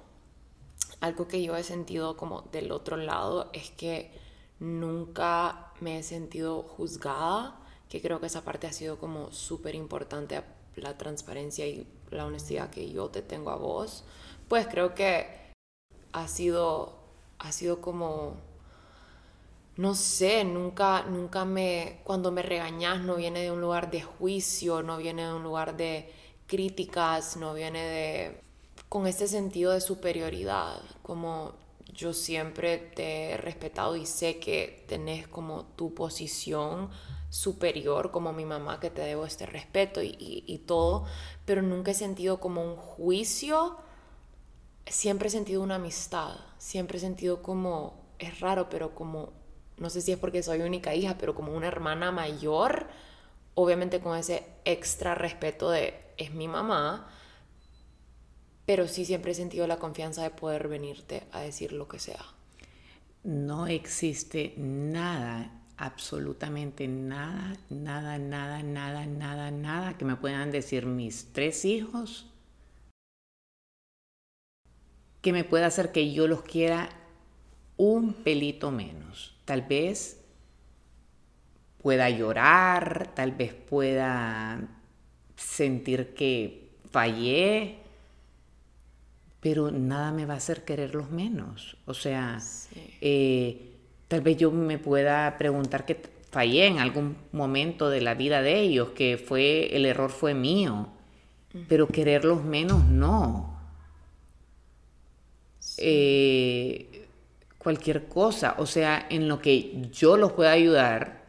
[1.01, 4.11] algo que yo he sentido como del otro lado es que
[4.59, 10.43] nunca me he sentido juzgada, que creo que esa parte ha sido como súper importante,
[10.75, 14.03] la transparencia y la honestidad que yo te tengo a vos.
[14.47, 15.25] Pues creo que
[16.11, 16.99] ha sido,
[17.39, 18.37] ha sido como
[19.79, 24.83] no sé, nunca, nunca me, cuando me regañas no viene de un lugar de juicio,
[24.83, 26.11] no viene de un lugar de
[26.47, 28.41] críticas, no viene de,
[28.89, 31.53] con este sentido de superioridad, como
[31.93, 36.89] yo siempre te he respetado y sé que tenés como tu posición
[37.29, 41.05] superior, como mi mamá, que te debo este respeto y, y, todo,
[41.45, 43.77] pero nunca he sentido como un juicio,
[44.85, 49.38] siempre he sentido una amistad, siempre he sentido como, es raro, pero como
[49.79, 52.87] no sé si es porque soy única hija, pero como una hermana mayor,
[53.55, 57.09] obviamente con ese extra respeto de es mi mamá,
[58.65, 62.23] pero sí siempre he sentido la confianza de poder venirte a decir lo que sea.
[63.23, 71.33] No existe nada, absolutamente nada, nada, nada, nada, nada, nada que me puedan decir mis
[71.33, 72.27] tres hijos
[75.21, 76.89] que me pueda hacer que yo los quiera
[77.77, 79.38] un pelito menos.
[79.49, 80.21] Tal vez
[81.81, 84.61] pueda llorar, tal vez pueda
[85.35, 87.77] sentir que fallé,
[89.39, 91.77] pero nada me va a hacer quererlos menos.
[91.87, 92.37] O sea,
[93.01, 93.73] eh,
[94.07, 98.59] tal vez yo me pueda preguntar que fallé en algún momento de la vida de
[98.59, 100.89] ellos, que fue el error fue mío,
[101.67, 103.59] pero quererlos menos no.
[105.79, 106.88] Eh,
[107.59, 111.19] cualquier cosa, o sea, en lo que yo los pueda ayudar,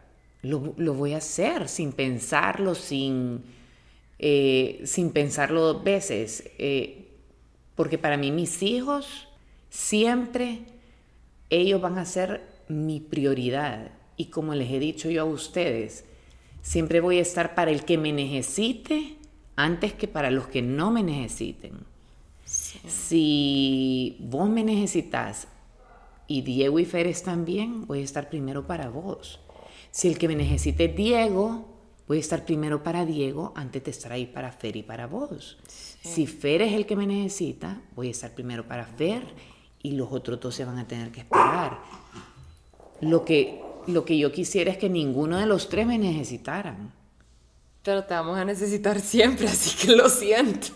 [0.43, 3.43] lo, voy a hacer sin pensarlo, sin,
[4.19, 6.51] eh, sin pensarlo dos veces.
[6.57, 7.09] Eh,
[7.75, 9.29] porque para mí mis hijos
[9.69, 10.61] siempre,
[11.51, 13.90] ellos van a ser mi prioridad.
[14.16, 16.05] Y como les he dicho yo a ustedes,
[16.62, 19.16] siempre voy a estar para el que me necesite
[19.57, 21.73] antes que para los que no me necesiten.
[22.45, 25.47] Si vos me necesitas
[26.31, 29.40] y Diego y Fer están bien, voy a estar primero para vos.
[29.90, 31.66] Si el que me necesite es Diego,
[32.07, 35.59] voy a estar primero para Diego antes de estar ahí para Fer y para vos.
[35.66, 39.25] Si Fer es el que me necesita, voy a estar primero para Fer
[39.83, 41.81] y los otros dos se van a tener que esperar.
[43.01, 46.93] Lo que, lo que yo quisiera es que ninguno de los tres me necesitaran.
[47.83, 50.69] Pero te vamos a necesitar siempre, así que lo siento.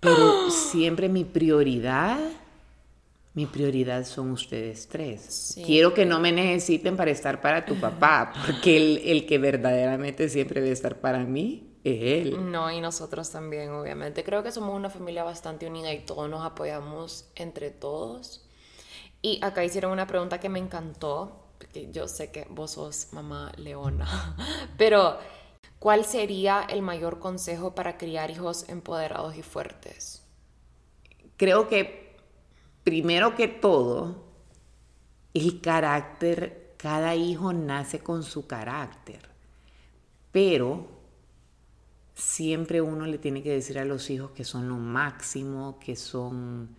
[0.00, 2.18] Pero siempre mi prioridad,
[3.34, 5.58] mi prioridad son ustedes tres.
[5.64, 10.28] Quiero que no me necesiten para estar para tu papá, porque el, el que verdaderamente
[10.28, 12.50] siempre debe estar para mí es él.
[12.50, 14.22] No, y nosotros también, obviamente.
[14.24, 18.46] Creo que somos una familia bastante unida y todos nos apoyamos entre todos.
[19.22, 23.52] Y acá hicieron una pregunta que me encantó, porque yo sé que vos sos mamá
[23.56, 24.36] leona,
[24.76, 25.18] pero
[25.82, 30.22] ¿Cuál sería el mayor consejo para criar hijos empoderados y fuertes?
[31.36, 32.01] Creo que
[32.84, 34.24] primero que todo,
[35.34, 39.28] el carácter, cada hijo nace con su carácter,
[40.30, 40.88] pero
[42.14, 46.76] siempre uno le tiene que decir a los hijos que son lo máximo, que son,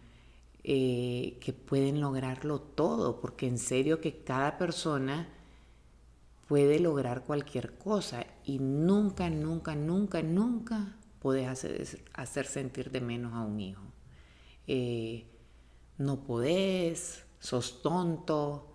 [0.63, 5.29] eh, que pueden lograrlo todo, porque en serio que cada persona
[6.47, 13.33] puede lograr cualquier cosa y nunca, nunca, nunca, nunca puedes hacer, hacer sentir de menos
[13.33, 13.81] a un hijo.
[14.67, 15.25] Eh,
[15.97, 18.69] no podés, sos tonto.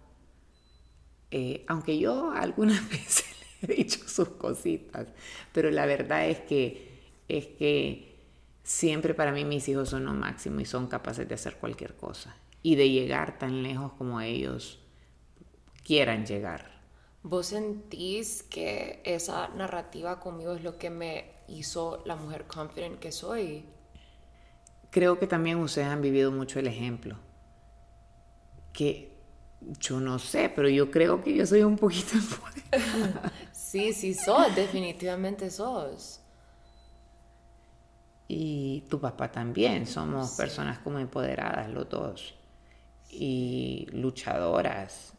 [1.30, 3.26] Eh, aunque yo algunas veces
[3.62, 5.08] le he dicho sus cositas,
[5.52, 8.16] pero la verdad es que, es que
[8.62, 12.36] siempre para mí mis hijos son lo máximo y son capaces de hacer cualquier cosa
[12.62, 14.78] y de llegar tan lejos como ellos
[15.84, 16.78] quieran llegar.
[17.22, 23.10] ¿Vos sentís que esa narrativa conmigo es lo que me hizo la mujer confident que
[23.10, 23.64] soy?
[24.90, 27.16] Creo que también ustedes han vivido mucho el ejemplo.
[28.72, 29.16] Que
[29.80, 32.16] yo no sé, pero yo creo que yo soy un poquito
[33.52, 36.20] Sí, sí sos, definitivamente sos.
[38.28, 42.34] Y tu papá también, somos personas como empoderadas los dos.
[43.10, 45.14] Y luchadoras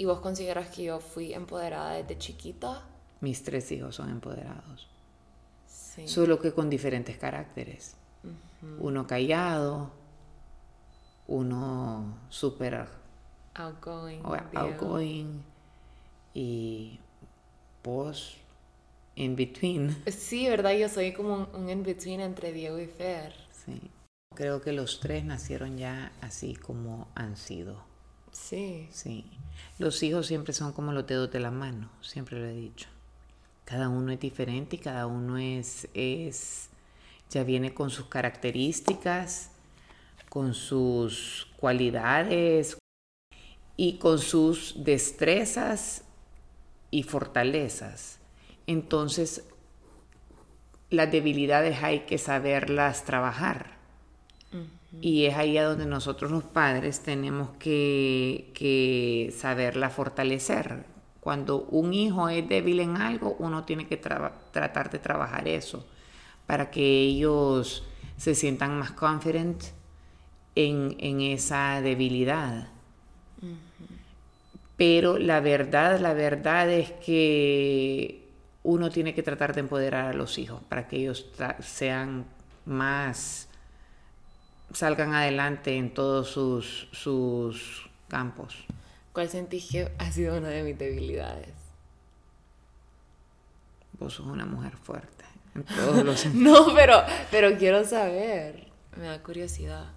[0.00, 2.82] ¿Y vos consideras que yo fui empoderada desde chiquita?
[3.20, 4.88] Mis tres hijos son empoderados.
[5.66, 6.08] Sí.
[6.08, 7.96] Solo que con diferentes caracteres.
[8.78, 9.90] Uno callado,
[11.26, 12.86] uno súper
[13.54, 14.22] outgoing,
[14.54, 15.42] outgoing
[16.34, 17.00] y
[17.82, 18.36] vos
[19.14, 19.96] in between.
[20.10, 20.72] Sí, ¿verdad?
[20.72, 23.32] Yo soy como un, in between entre Diego y Fer.
[23.64, 23.90] Sí.
[24.34, 27.82] Creo que los tres nacieron ya así como han sido.
[28.32, 28.88] Sí.
[28.90, 29.30] Sí.
[29.78, 32.88] Los hijos siempre son como los dedos de la mano, siempre lo he dicho.
[33.64, 36.70] Cada uno es diferente y cada uno es, es
[37.30, 39.50] ya viene con sus características,
[40.28, 42.76] con sus cualidades
[43.76, 46.04] y con sus destrezas
[46.90, 48.18] y fortalezas.
[48.66, 49.44] Entonces,
[50.90, 53.78] las debilidades hay que saberlas trabajar.
[55.00, 60.84] Y es ahí a donde nosotros los padres tenemos que, que saberla fortalecer.
[61.20, 65.86] Cuando un hijo es débil en algo, uno tiene que tratar de trabajar eso
[66.50, 67.84] para que ellos
[68.16, 69.62] se sientan más confident
[70.56, 72.66] en, en esa debilidad.
[74.76, 78.26] Pero la verdad, la verdad es que
[78.64, 81.30] uno tiene que tratar de empoderar a los hijos para que ellos
[81.60, 82.24] sean
[82.64, 83.48] más
[84.74, 88.56] salgan adelante en todos sus, sus campos.
[89.12, 91.54] ¿Cuál sentís que ha sido una de mis debilidades?
[94.00, 95.19] Vos sos una mujer fuerte.
[95.54, 98.68] En todos los no, pero, pero quiero saber.
[98.96, 99.92] Me da curiosidad.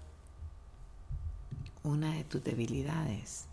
[1.83, 3.45] una de tus debilidades.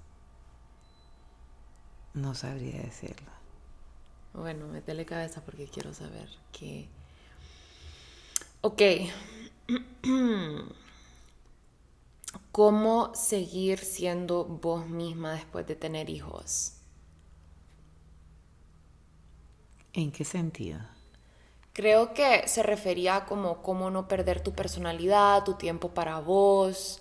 [2.14, 3.30] No sabría decirlo.
[4.32, 6.88] Bueno, métele cabeza porque quiero saber que...
[8.62, 8.82] Ok.
[12.52, 16.74] ¿Cómo seguir siendo vos misma después de tener hijos?
[19.92, 20.80] ¿En qué sentido?
[21.72, 27.00] Creo que se refería a como cómo no perder tu personalidad, tu tiempo para vos,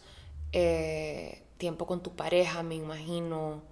[0.51, 3.63] eh, tiempo con tu pareja, me imagino,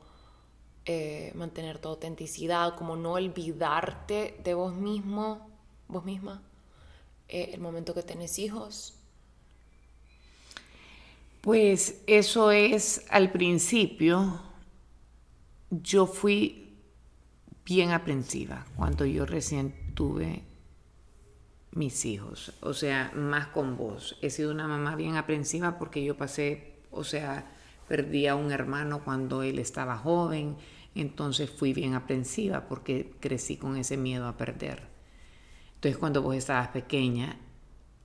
[0.86, 5.50] eh, mantener tu autenticidad, como no olvidarte de vos mismo,
[5.88, 6.41] vos misma,
[7.28, 8.95] eh, el momento que tenés hijos.
[11.41, 14.41] Pues eso es al principio,
[15.70, 16.78] yo fui
[17.66, 20.47] bien aprensiva cuando yo recién tuve
[21.78, 24.17] mis hijos, o sea, más con vos.
[24.21, 27.51] He sido una mamá bien aprensiva porque yo pasé, o sea,
[27.88, 30.57] perdí a un hermano cuando él estaba joven,
[30.95, 34.88] entonces fui bien aprensiva porque crecí con ese miedo a perder.
[35.75, 37.38] Entonces cuando vos estabas pequeña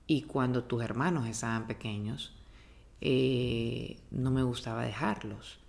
[0.05, 2.35] y cuando tus hermanos estaban pequeños,
[3.01, 5.59] eh, no me gustaba dejarlos.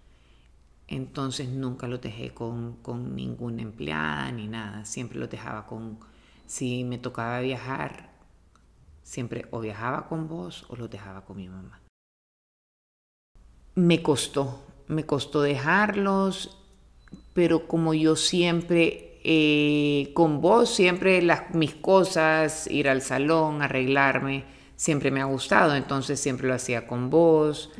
[0.89, 5.99] Entonces nunca los dejé con, con ninguna empleada ni nada, siempre los dejaba con,
[6.47, 8.11] si me tocaba viajar,
[9.03, 11.81] siempre o viajaba con vos o los dejaba con mi mamá.
[13.75, 16.59] Me costó, me costó dejarlos,
[17.33, 24.45] pero como yo siempre eh, con vos, siempre las, mis cosas, ir al salón, arreglarme,
[24.77, 27.71] siempre me ha gustado, entonces siempre lo hacía con vos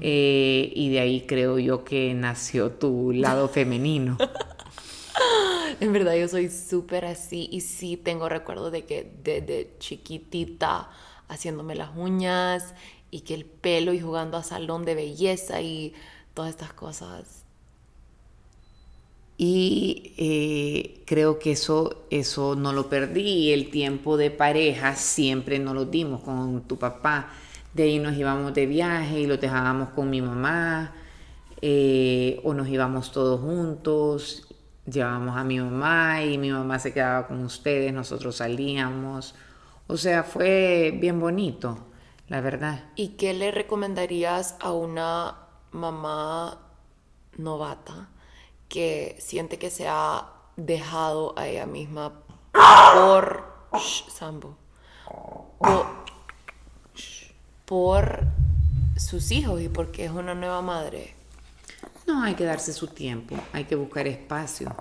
[0.00, 4.16] eh, y de ahí creo yo que nació tu lado femenino.
[5.80, 10.90] en verdad yo soy súper así y sí tengo recuerdo de que desde chiquitita
[11.28, 12.74] haciéndome las uñas
[13.10, 15.94] y que el pelo y jugando a salón de belleza y
[16.34, 17.44] todas estas cosas.
[19.38, 23.52] Y eh, creo que eso, eso no lo perdí.
[23.52, 27.30] El tiempo de pareja siempre nos lo dimos con tu papá.
[27.74, 30.94] De ahí nos íbamos de viaje y lo dejábamos con mi mamá.
[31.60, 34.45] Eh, o nos íbamos todos juntos
[34.86, 39.34] llevábamos a mi mamá y mi mamá se quedaba con ustedes, nosotros salíamos.
[39.86, 41.78] O sea, fue bien bonito,
[42.28, 42.84] la verdad.
[42.96, 45.36] ¿Y qué le recomendarías a una
[45.72, 46.58] mamá
[47.36, 48.08] novata
[48.68, 52.12] que siente que se ha dejado a ella misma
[52.52, 53.44] por
[54.08, 54.56] Sambo?
[55.58, 55.86] Por,
[57.64, 58.24] por
[58.96, 61.15] sus hijos y porque es una nueva madre.
[62.06, 64.74] No, hay que darse su tiempo, hay que buscar espacio.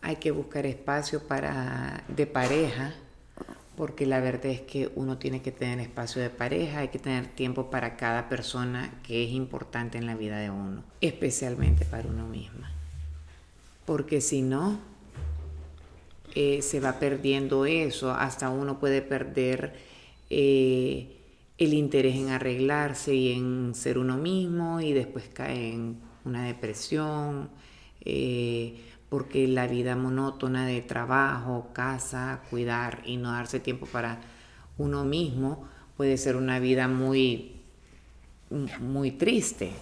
[0.00, 2.94] Hay que buscar espacio para de pareja,
[3.76, 7.26] porque la verdad es que uno tiene que tener espacio de pareja, hay que tener
[7.28, 12.28] tiempo para cada persona que es importante en la vida de uno, especialmente para uno
[12.28, 12.70] misma.
[13.84, 14.78] Porque si no,
[16.34, 19.74] eh, se va perdiendo eso, hasta uno puede perder
[20.30, 21.23] eh,
[21.58, 27.50] el interés en arreglarse y en ser uno mismo y después cae en una depresión,
[28.00, 34.20] eh, porque la vida monótona de trabajo, casa, cuidar y no darse tiempo para
[34.78, 37.60] uno mismo puede ser una vida muy,
[38.80, 39.72] muy triste.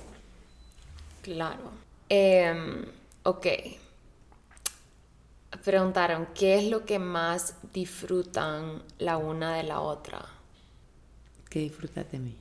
[1.22, 1.70] Claro.
[2.08, 2.84] Em,
[3.22, 3.46] ok.
[5.64, 10.31] Preguntaron, ¿qué es lo que más disfrutan la una de la otra?
[11.52, 12.34] ¿Qué disfrutas de mí?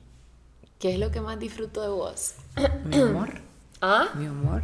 [0.78, 2.32] ¿Qué es lo que más disfruto de vos?
[2.86, 3.28] Mi amor.
[3.82, 4.08] ¿Ah?
[4.14, 4.62] Mi humor.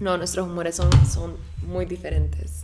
[0.00, 1.36] No, nuestros humores son, son
[1.66, 2.62] muy diferentes.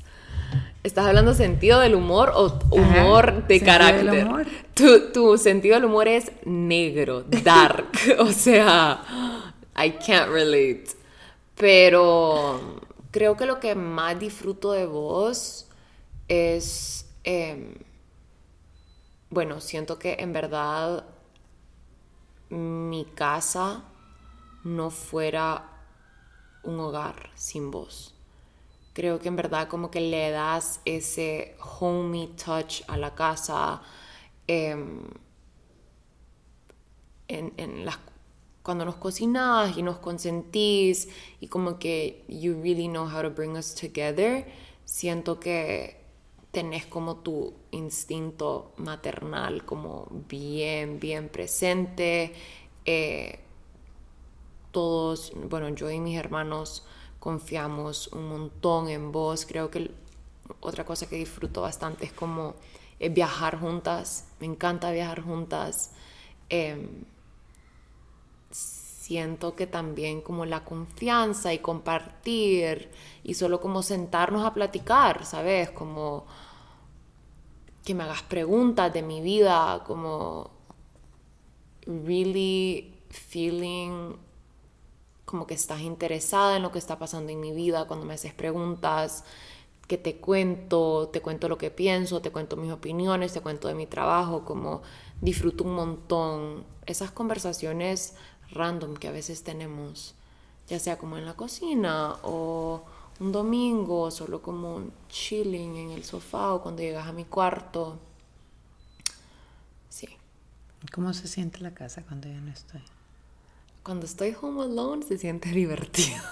[0.83, 4.11] ¿Estás hablando sentido del humor o humor de carácter?
[4.11, 4.47] Del humor?
[4.73, 7.91] Tu, tu sentido del humor es negro, dark.
[8.21, 10.87] o sea, I can't relate.
[11.57, 15.67] Pero creo que lo que más disfruto de vos
[16.27, 17.05] es.
[17.23, 17.75] Em,
[19.29, 21.05] bueno, siento que en verdad
[22.51, 23.85] mi casa
[24.65, 25.79] no fuera
[26.63, 28.15] un hogar sin vos.
[28.93, 33.81] Creo que en verdad como que le das ese homey touch a la casa
[34.47, 35.03] em,
[37.29, 37.99] en, las,
[38.63, 41.09] cuando nos cocinás y nos consentís
[41.41, 44.47] y como que you really know how to bring us together.
[44.85, 45.98] Siento que
[46.51, 52.33] tenés como tu instinto maternal como bien, bien presente.
[52.85, 53.41] Eh,
[54.71, 56.85] todos, bueno, yo y mis hermanos
[57.19, 59.47] confiamos un montón en vos.
[59.47, 59.91] Creo que
[60.61, 62.55] otra cosa que disfruto bastante es como
[62.99, 64.29] viajar juntas.
[64.41, 65.93] Me encanta viajar juntas.
[66.49, 67.05] Em,
[69.09, 72.91] siento que también como la confianza y compartir
[73.25, 75.71] y solo como sentarnos a platicar, ¿sabes?
[75.71, 76.27] Como
[77.87, 80.51] que me hagas preguntas de mi vida, como
[81.87, 84.13] really feeling
[85.25, 88.35] como que estás interesada en lo que está pasando en mi vida cuando me haces
[88.35, 89.25] preguntas,
[89.87, 93.75] que te cuento, te cuento lo que pienso, te cuento mis opiniones, te cuento de
[93.75, 94.83] mi trabajo, como
[95.23, 98.15] disfruto un montón esas conversaciones
[98.53, 100.15] random que a veces tenemos,
[100.69, 102.83] ya sea como en la cocina o
[103.21, 107.99] un domingo, solo como chilling en el sofá o cuando llegas a mi cuarto.
[109.89, 110.09] Sí.
[110.93, 112.83] ¿Cómo se siente la casa cuando yo no estoy?
[113.83, 116.23] Cuando estoy home alone se siente divertido.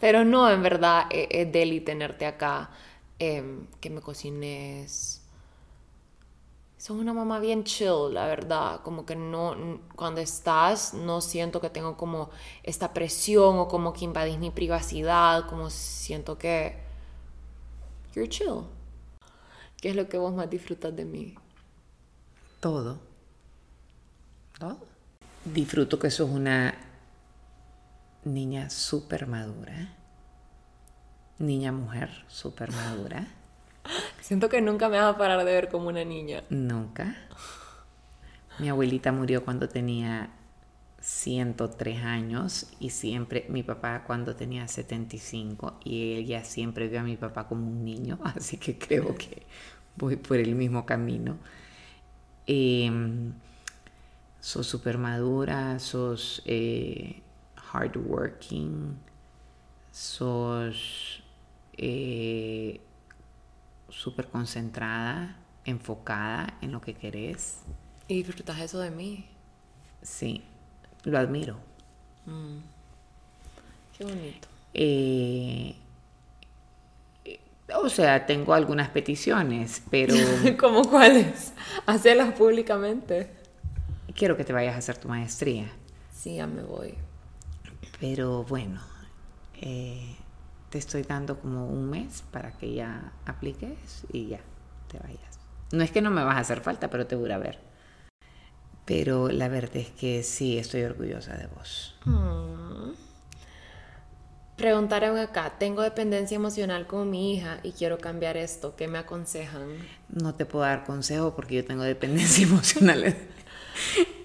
[0.00, 2.70] Pero no, en verdad, es, es deli tenerte acá,
[3.18, 5.19] em, que me cocines
[6.80, 8.80] sos una mamá bien chill, la verdad.
[8.80, 12.30] Como que no, cuando estás, no siento que tengo como
[12.62, 16.78] esta presión o como que invadís mi privacidad, como siento que
[18.14, 18.64] you're chill.
[19.76, 21.34] ¿Qué es lo que vos más disfrutas de mí?
[22.60, 22.98] Todo.
[24.58, 24.78] Todo.
[25.44, 26.74] Disfruto que sos una
[28.24, 29.96] niña súper madura.
[31.38, 33.39] Niña mujer súper madura
[34.20, 36.44] Siento que nunca me vas a parar de ver como una niña.
[36.50, 37.16] Nunca.
[38.58, 40.30] Mi abuelita murió cuando tenía
[41.00, 47.16] 103 años y siempre mi papá cuando tenía 75 y ella siempre vio a mi
[47.16, 49.42] papá como un niño, así que creo que
[49.96, 51.38] voy por el mismo camino.
[52.46, 53.32] Em,
[54.40, 57.22] sos súper madura, sos eh,
[57.56, 58.96] hardworking,
[59.90, 61.22] sos
[61.76, 62.80] eh,
[63.90, 67.60] súper concentrada, enfocada en lo que querés.
[68.08, 69.26] ¿Y disfrutas eso de mí?
[70.02, 70.42] Sí,
[71.04, 71.58] lo admiro.
[72.26, 72.58] Mm.
[73.96, 74.48] Qué bonito.
[74.72, 75.76] Eh,
[77.74, 80.14] o sea, tengo algunas peticiones, pero...
[80.58, 81.52] ¿Cómo cuáles?
[81.86, 83.30] Hacerlas públicamente.
[84.14, 85.70] Quiero que te vayas a hacer tu maestría.
[86.12, 86.94] Sí, ya me voy.
[88.00, 88.80] Pero bueno,
[89.60, 90.16] eh,
[90.70, 94.40] te estoy dando como un mes para que ya apliques y ya
[94.90, 95.38] te vayas.
[95.72, 97.58] No es que no me vas a hacer falta, pero te voy a ver.
[98.84, 101.96] Pero la verdad es que sí, estoy orgullosa de vos.
[102.04, 102.92] Hmm.
[104.56, 109.68] Preguntaron acá, tengo dependencia emocional con mi hija y quiero cambiar esto, ¿qué me aconsejan?
[110.08, 113.16] No te puedo dar consejo porque yo tengo dependencia emocional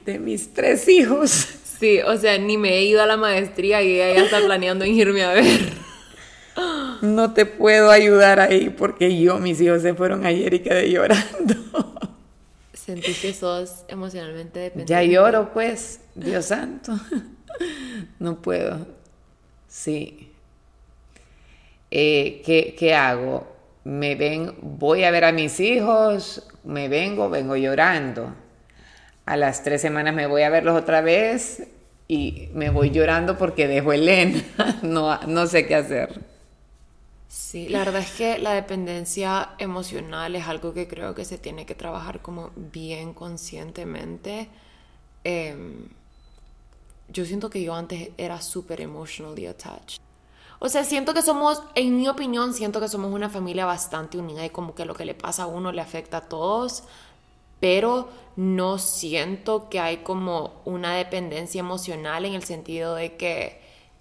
[0.05, 1.31] de mis tres hijos.
[1.79, 4.85] Sí, o sea, ni me he ido a la maestría y ella ya está planeando
[4.85, 5.84] en irme a ver
[7.05, 11.55] no te puedo ayudar ahí porque yo, mis hijos se fueron ayer y quedé llorando.
[12.73, 14.91] Sentí que sos emocionalmente dependiente.
[14.91, 16.93] Ya lloro, pues, Dios santo.
[18.19, 18.85] No puedo.
[19.67, 20.33] Sí.
[21.89, 23.47] Eh, ¿qué, ¿Qué hago?
[23.83, 28.35] Me ven, voy a ver a mis hijos, me vengo, vengo llorando.
[29.25, 31.63] A las tres semanas me voy a verlos otra vez
[32.07, 34.43] y me voy llorando porque dejo Elena.
[34.83, 36.34] No, no sé qué hacer.
[37.35, 41.65] Sí, la verdad es que la dependencia emocional es algo que creo que se tiene
[41.65, 44.47] que trabajar como bien conscientemente.
[45.25, 45.89] Em,
[47.09, 49.99] yo siento que yo antes era súper emotionally attached.
[50.59, 54.45] O sea, siento que somos, en mi opinión, siento que somos una familia bastante unida
[54.45, 56.83] y como que lo que le pasa a uno le afecta a todos,
[57.59, 58.07] pero
[58.37, 63.59] no siento que hay como una dependencia emocional en el sentido de que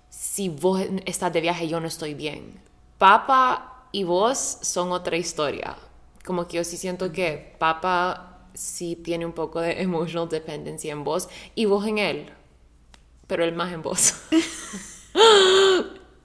[0.08, 2.63] si vos estás de viaje yo no estoy bien
[3.04, 5.76] Papa y vos son otra historia.
[6.24, 11.04] Como que yo sí siento que Papa sí tiene un poco de emotional dependencia en
[11.04, 12.32] vos y vos en él,
[13.26, 14.14] pero él más en vos.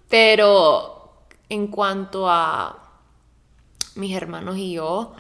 [0.10, 3.02] pero en cuanto a
[3.96, 5.12] mis hermanos y yo,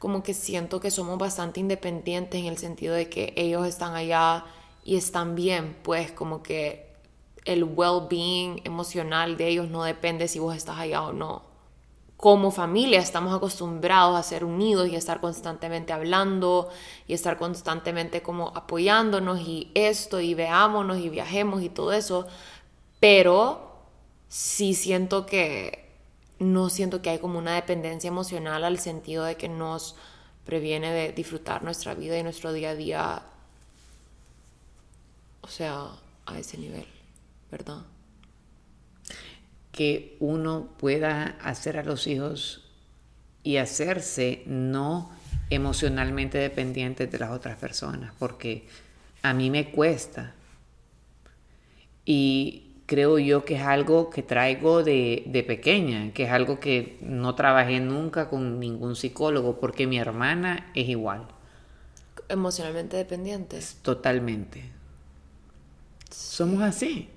[0.00, 4.46] como que siento que somos bastante independientes en el sentido de que ellos están allá
[4.82, 6.83] y están bien, pues como que
[7.44, 11.42] el well-being emocional de ellos no depende si vos estás allá o no.
[12.16, 16.70] Como familia estamos acostumbrados a ser unidos y a estar constantemente hablando
[17.06, 22.26] y estar constantemente como apoyándonos y esto y veámonos y viajemos y todo eso,
[22.98, 23.74] pero
[24.28, 25.84] sí siento que
[26.38, 29.96] no siento que hay como una dependencia emocional al sentido de que nos
[30.46, 33.22] previene de disfrutar nuestra vida y nuestro día a día,
[35.42, 35.90] o sea,
[36.26, 36.93] a ese nivel.
[39.72, 42.64] Que uno pueda hacer a los hijos
[43.42, 45.10] y hacerse no
[45.50, 48.66] emocionalmente dependiente de las otras personas, porque
[49.22, 50.34] a mí me cuesta
[52.04, 56.98] Y creo yo que es algo que traigo de, de, pequeña, que es algo que
[57.00, 61.26] no trabajé nunca con ningún psicólogo, porque mi hermana es igual.
[62.28, 63.78] Emocionalmente dependientes.
[63.82, 64.64] Totalmente.
[66.10, 67.08] Somos así.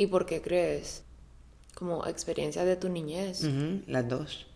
[0.00, 1.02] ¿Y por qué crees?
[1.74, 3.42] Como experiencia de tu niñez.
[3.86, 4.46] las dos.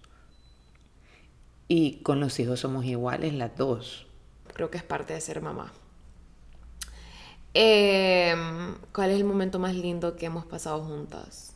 [1.68, 4.07] Y con los hijos somos iguales las dos.
[4.55, 5.70] Creo que es parte de ser mamá.
[7.53, 11.53] Em, ¿Cuál es el momento más lindo que hemos pasado juntas?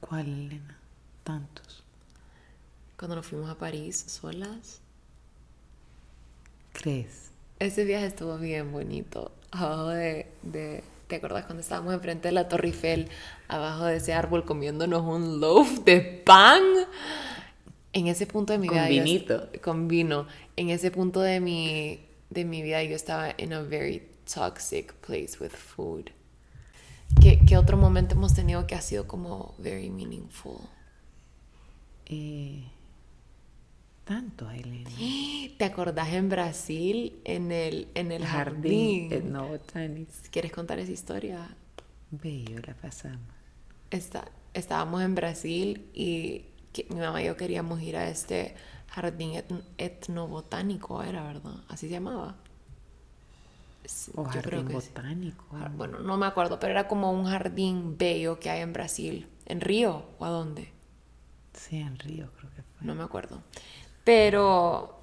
[0.00, 0.78] ¿Cuál, Elena?
[1.24, 1.84] Tantos.
[2.98, 4.82] Cuando nos fuimos a París solas.
[6.74, 7.30] ¿Crees?
[7.60, 9.32] Ese viaje estuvo bien bonito.
[9.52, 13.10] Abajo de, de ¿Te acuerdas cuando estábamos enfrente de la Torre Eiffel,
[13.46, 16.62] abajo de ese árbol, comiéndonos un loaf de pan?
[17.92, 18.80] En ese punto de mi vida.
[18.80, 19.48] Con vinito.
[19.62, 20.26] con vino.
[20.56, 22.00] En ese punto de mi,
[22.30, 26.06] de mi vida yo estaba en a very toxic place with food.
[27.20, 30.60] ¿Qué, ¿Qué, otro momento hemos tenido que ha sido como very meaningful?
[32.06, 32.64] Eh,
[34.04, 34.90] tanto, Elena.
[35.58, 39.10] ¿Te acordás en Brasil, en el, en el jardín?
[39.10, 39.48] jardín no,
[40.30, 41.56] ¿Quieres contar esa historia?
[42.10, 43.20] Bello, la pasamos.
[43.90, 44.24] Está,
[44.54, 46.46] estábamos en Brasil y
[46.90, 48.54] mi mamá y yo queríamos ir a este
[48.88, 49.42] jardín
[49.78, 52.36] etnobotánico, era verdad, así se llamaba.
[54.14, 55.44] O jardín botánico.
[55.76, 59.28] Bueno, no me acuerdo, pero era como un jardín bello que hay en Brasil.
[59.46, 60.72] ¿En Río o a dónde?
[61.52, 62.86] Sí, en Río creo que fue.
[62.86, 63.42] No me acuerdo.
[64.04, 64.98] Pero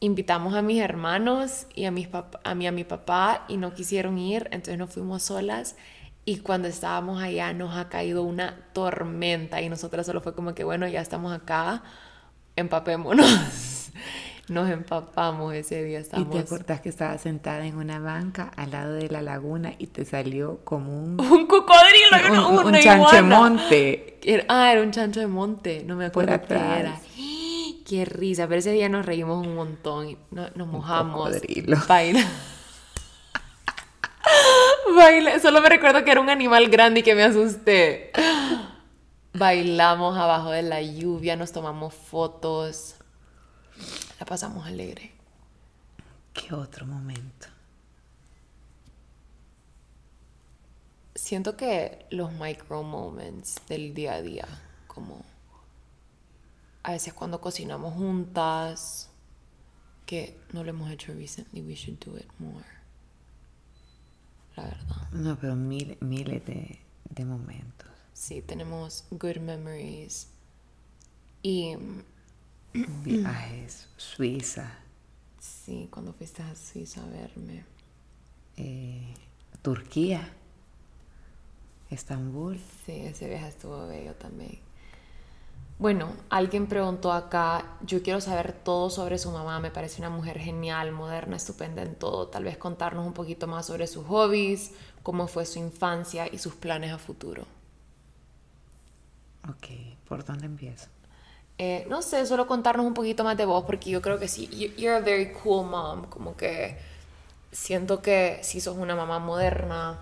[0.00, 2.08] invitamos a mis hermanos y a, mis
[2.44, 5.76] a mí a mi papá y no quisieron ir, entonces nos fuimos solas
[6.24, 10.64] y cuando estábamos allá nos ha caído una tormenta y nosotras solo fue como que
[10.64, 11.82] bueno, ya estamos acá,
[12.56, 13.26] empapémonos.
[14.48, 15.98] Nos empapamos ese día.
[15.98, 16.28] Estamos...
[16.28, 19.88] ¿Y te acordás que estaba sentada en una banca al lado de la laguna y
[19.88, 21.20] te salió como un...
[21.20, 24.20] Un cocodrilo, un, un, un chancho de monte.
[24.48, 27.00] ah, era un chancho de monte, no me acuerdo qué era.
[27.86, 31.36] Qué risa, pero ese día nos reímos un montón y nos mojamos.
[31.86, 32.26] Baila.
[34.96, 35.38] Baila.
[35.38, 38.10] Solo me recuerdo que era un animal grande y que me asusté.
[39.32, 42.96] Bailamos abajo de la lluvia, nos tomamos fotos.
[44.18, 45.12] La pasamos alegre.
[46.32, 47.46] ¿Qué otro momento?
[51.14, 54.48] Siento que los micro moments del día a día,
[54.88, 55.24] como
[56.86, 59.10] a veces cuando cocinamos juntas,
[60.06, 62.64] que no lo hemos hecho recently, we should do it more.
[64.54, 65.10] La verdad.
[65.10, 66.78] No, pero mil, miles de,
[67.10, 67.90] de momentos.
[68.12, 70.28] Sí, tenemos good memories.
[71.42, 71.76] Y.
[72.72, 74.78] Viajes, Suiza.
[75.40, 77.64] Sí, cuando fuiste a Suiza a verme.
[78.56, 79.12] Eh,
[79.60, 80.32] Turquía.
[81.90, 82.60] Estambul.
[82.84, 84.60] Sí, ese viaje estuvo bello también.
[85.78, 90.38] Bueno, alguien preguntó acá, yo quiero saber todo sobre su mamá, me parece una mujer
[90.38, 94.72] genial, moderna, estupenda en todo, tal vez contarnos un poquito más sobre sus hobbies,
[95.02, 97.44] cómo fue su infancia y sus planes a futuro.
[99.50, 99.66] Ok,
[100.08, 100.86] ¿por dónde empiezo?
[101.58, 104.48] Eh, no sé, solo contarnos un poquito más de vos, porque yo creo que sí,
[104.78, 106.78] you're a very cool mom, como que
[107.52, 109.98] siento que si sos una mamá moderna,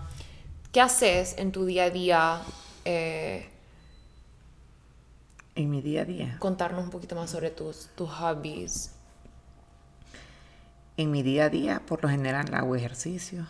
[0.71, 2.41] ¿qué haces en tu día a día?
[2.85, 3.49] Eh,
[5.55, 6.35] en mi día a día.
[6.39, 8.91] Contarnos un poquito más sobre tus, tus hobbies.
[10.97, 13.47] En mi día a día, por lo general, hago ejercicio.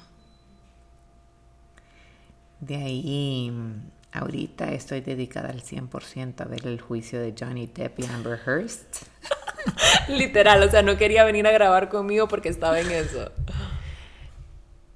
[2.59, 3.51] De ahí,
[4.11, 8.71] ahorita estoy dedicada al 100% a ver el juicio de Johnny Depp y Amber Heard.
[10.07, 13.31] Literal, o sea, no quería venir a grabar conmigo porque estaba en eso.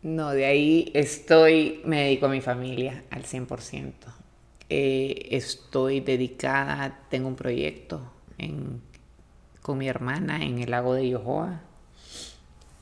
[0.01, 3.93] No, de ahí estoy, me dedico a mi familia al 100%.
[4.69, 8.01] Eh, estoy dedicada, tengo un proyecto
[9.63, 11.61] con mi hermana en el lago de Yohoa.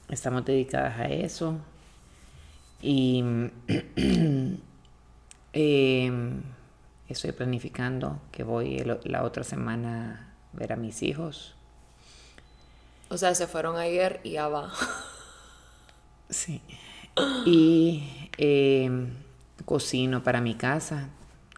[0.09, 1.59] Estamos dedicadas a eso.
[2.81, 3.23] Y
[5.53, 6.43] em,
[7.07, 11.55] estoy planificando que voy la otra semana a ver a mis hijos.
[13.09, 14.71] O sea, se fueron ayer y ya va.
[16.29, 16.61] Sí.
[17.45, 19.13] Y em,
[19.65, 21.09] cocino para mi casa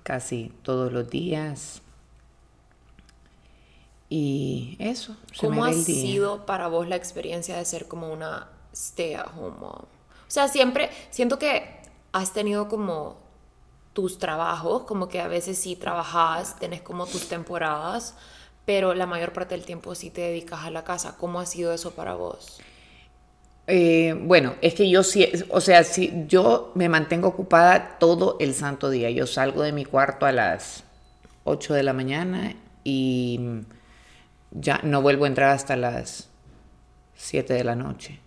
[0.04, 1.82] casi todos los días.
[4.10, 5.16] Y eso.
[5.40, 9.72] ¿Cómo ha sido para vos la experiencia de ser como una stay at home mom?
[9.72, 11.80] O sea, siempre siento que
[12.12, 13.18] has tenido como
[13.94, 18.16] tus trabajos, como que a veces sí trabajas, tenés como tus temporadas,
[18.66, 21.18] pero la mayor parte del tiempo sí te dedicas a la casa.
[21.18, 22.60] ¿Cómo ha sido eso para vos?
[23.72, 28.56] Eh, bueno, es que yo sí, o sea, si yo me mantengo ocupada todo el
[28.56, 29.12] santo día.
[29.12, 30.84] Yo salgo de mi cuarto a las
[31.44, 33.40] 8 de la mañana y
[34.52, 36.30] ya no vuelvo a entrar hasta las
[37.16, 38.20] 7 de la noche.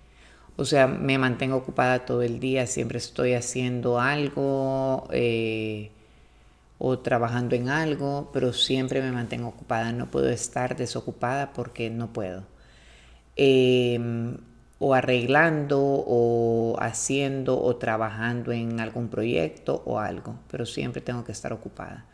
[0.56, 5.90] O sea, me mantengo ocupada todo el día, siempre estoy haciendo algo eh,
[6.78, 9.92] o trabajando en algo, pero siempre me mantengo ocupada.
[9.92, 12.44] No puedo estar desocupada porque no puedo.
[13.36, 14.36] Em,
[14.84, 21.30] o arreglando o haciendo o trabajando en algún proyecto o algo, pero siempre tengo que
[21.30, 22.04] estar ocupada.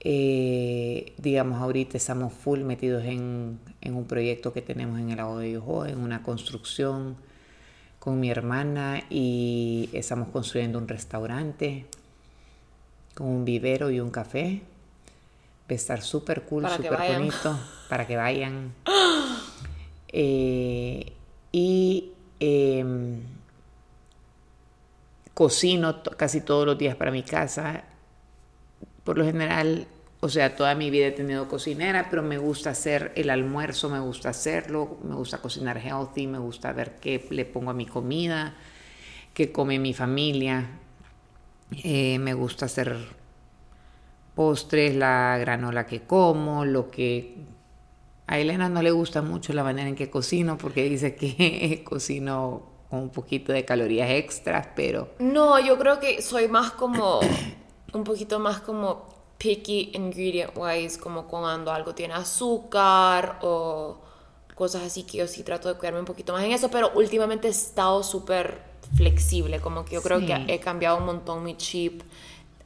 [0.00, 5.52] Eh, digamos, ahorita estamos full metidos en, un proyecto que tenemos en el lago de
[5.52, 7.16] Yoho, en una construcción
[7.98, 11.86] con mi hermana y estamos construyendo un restaurante
[13.14, 14.60] con un vivero y un café.
[15.62, 17.58] Va a estar súper cool, súper bonito
[17.88, 18.74] para que vayan.
[20.12, 21.12] Eh,
[21.52, 23.20] y em,
[25.34, 27.84] cocino casi todos los días para mi casa.
[29.04, 29.86] Por lo general,
[30.20, 34.00] o sea, toda mi vida he tenido cocinera, pero me gusta hacer el almuerzo, me
[34.00, 38.54] gusta hacerlo, me gusta cocinar healthy, me gusta ver qué le pongo a mi comida,
[39.32, 40.66] qué come mi familia.
[41.84, 42.96] Eh, me gusta hacer
[44.34, 47.34] postres, la granola que como, lo que
[48.30, 52.62] a Elena no le gusta mucho la manera en que cocino porque dice que cocino
[52.88, 55.08] con un poquito de calorías extras, pero...
[55.18, 57.18] No, yo creo que soy más como,
[57.92, 63.98] un poquito más como picky ingredient wise, como cuando algo tiene azúcar o
[64.54, 67.48] cosas así que yo sí trato de cuidarme un poquito más en eso, pero últimamente
[67.48, 68.62] he estado súper
[68.94, 72.02] flexible, como que yo creo que he cambiado un montón mi chip.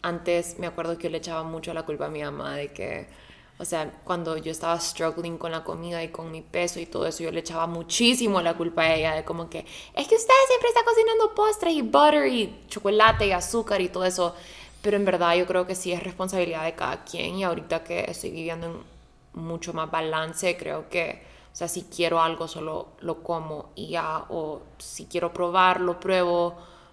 [0.03, 3.25] Antes me acuerdo que yo le echaba mucho la culpa a mi mamá de que
[3.57, 7.07] o sea, cuando yo estaba struggling con la comida y con mi peso y todo
[7.07, 10.35] eso, yo le echaba muchísimo la culpa a ella de como que es que usted
[10.49, 14.35] siempre está cocinando postres y butter y chocolate y azúcar y todo eso.
[14.83, 18.05] Pero en verdad yo creo que sí es responsabilidad de cada quien y ahorita que
[18.09, 18.95] estoy viviendo en
[19.35, 24.27] mucho más balance, creo que, o sea, si quiero algo solo lo como y ya,
[24.29, 26.47] o si quiero probar, lo pruebo.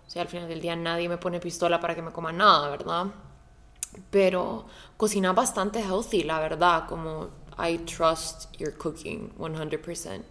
[0.08, 2.70] O sea, al final del día nadie me pone pistola para que me coma nada,
[2.70, 3.08] ¿verdad?
[4.10, 4.66] Pero
[4.98, 10.22] cocina bastante healthy, la verdad, como I trust your cooking 100%.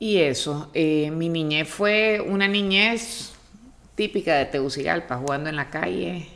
[0.00, 3.32] Y eso, eh, mi niñez fue una niñez
[3.96, 6.28] típica de Tegucigalpa, jugando en la calle.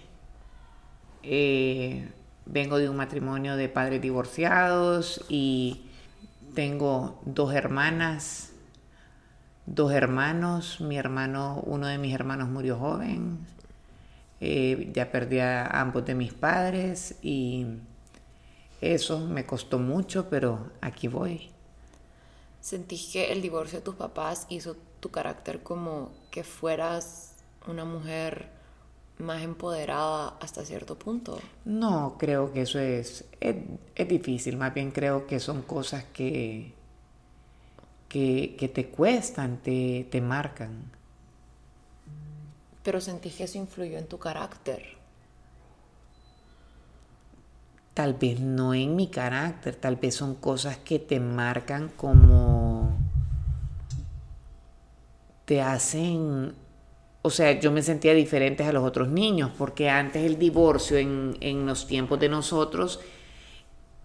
[1.23, 2.09] Eh,
[2.45, 5.83] vengo de un matrimonio de padres divorciados y
[6.55, 8.53] tengo dos hermanas,
[9.67, 10.81] dos hermanos.
[10.81, 13.47] Mi hermano, uno de mis hermanos murió joven,
[14.45, 17.65] eh, ya perdí a ambos de mis padres y
[18.81, 21.51] eso me costó mucho, pero aquí voy.
[22.61, 27.37] ¿Sentís que el divorcio de tus papás hizo tu carácter como que fueras
[27.69, 28.49] una mujer
[29.19, 31.39] más empoderada hasta cierto punto?
[31.65, 36.75] No, creo que eso es, es, difícil, más bien creo que son cosas que,
[38.09, 40.91] que, que te cuestan, te, te marcan
[42.83, 44.83] pero sentí que eso influyó en tu carácter.
[47.95, 52.97] Tal vez no en mi carácter, tal vez son cosas que te marcan como
[55.45, 56.55] te hacen,
[57.21, 61.37] o sea, yo me sentía diferente a los otros niños, porque antes el divorcio en,
[61.41, 63.01] en los tiempos de nosotros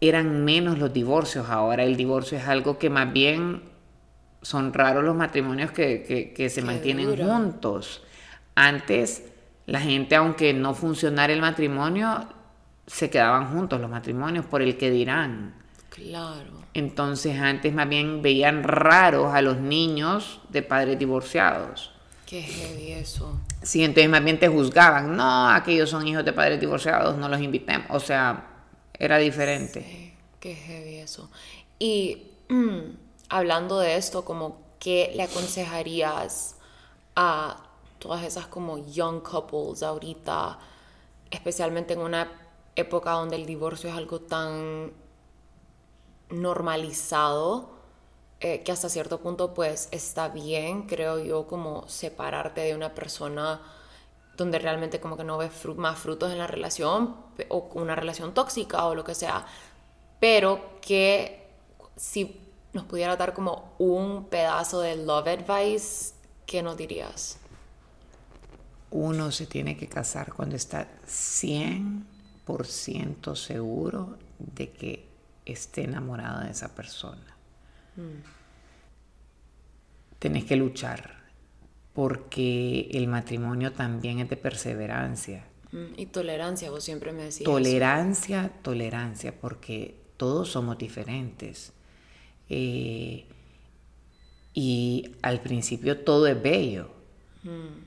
[0.02, 3.64] eran menos los divorcios, ahora el divorcio es algo que más bien
[4.42, 8.04] son raros los matrimonios que, que, se mantienen juntos.
[8.60, 9.24] Antes
[9.68, 12.28] la gente, aunque no funcionara el matrimonio,
[12.88, 15.54] se quedaban juntos los matrimonios por el que dirán.
[15.92, 16.64] Claro.
[16.74, 21.92] Entonces antes más bien veían raros a los niños de padres divorciados.
[22.26, 23.40] Qué heavy eso.
[23.62, 25.16] Sí, entonces más bien te juzgaban.
[25.16, 27.86] No, aquellos son hijos de padres divorciados, no los invitemos.
[27.92, 28.44] O sea,
[28.98, 29.82] era diferente.
[29.82, 31.30] Sí, qué heavy eso.
[31.78, 32.80] Y mm,
[33.30, 36.56] hablando de esto, como qué le aconsejarías
[37.16, 37.67] a
[38.00, 40.60] todas esas como young couples ahorita,
[41.32, 42.32] especialmente en una
[42.76, 44.92] época donde el divorcio es algo tan
[46.30, 47.78] normalizado
[48.40, 53.62] eh, que hasta cierto punto pues está bien, creo yo, como separarte de una persona
[54.36, 57.16] donde realmente como que no ves más frutos en la relación
[57.50, 59.48] o una relación tóxica o lo que sea,
[60.20, 61.50] pero que
[61.96, 62.40] si
[62.74, 66.14] nos pudiera dar como un pedazo de love advice,
[66.46, 67.40] ¿qué nos dirías?
[68.92, 75.08] Uno se tiene que casar cuando está 100% seguro de que
[75.46, 77.36] esté enamorado de esa persona.
[77.96, 78.22] Mm.
[80.20, 81.16] tenés que luchar,
[81.94, 85.46] porque el matrimonio también es de perseverancia.
[85.72, 87.46] Mm, y tolerancia, vos siempre me decías.
[87.46, 91.74] Tolerancia, tolerancia, porque todos somos diferentes.
[92.50, 93.26] Eh,
[94.54, 96.90] y al principio todo es bello,
[97.44, 97.87] mm.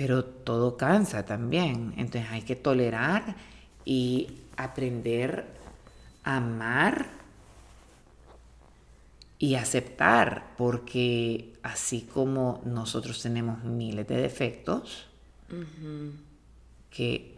[0.00, 1.92] Pero todo cansa también.
[1.98, 3.36] Entonces hay que tolerar
[3.84, 5.44] y aprender
[6.24, 7.06] a amar
[9.38, 15.06] y aceptar, porque así como nosotros tenemos miles de defectos,
[16.88, 17.36] que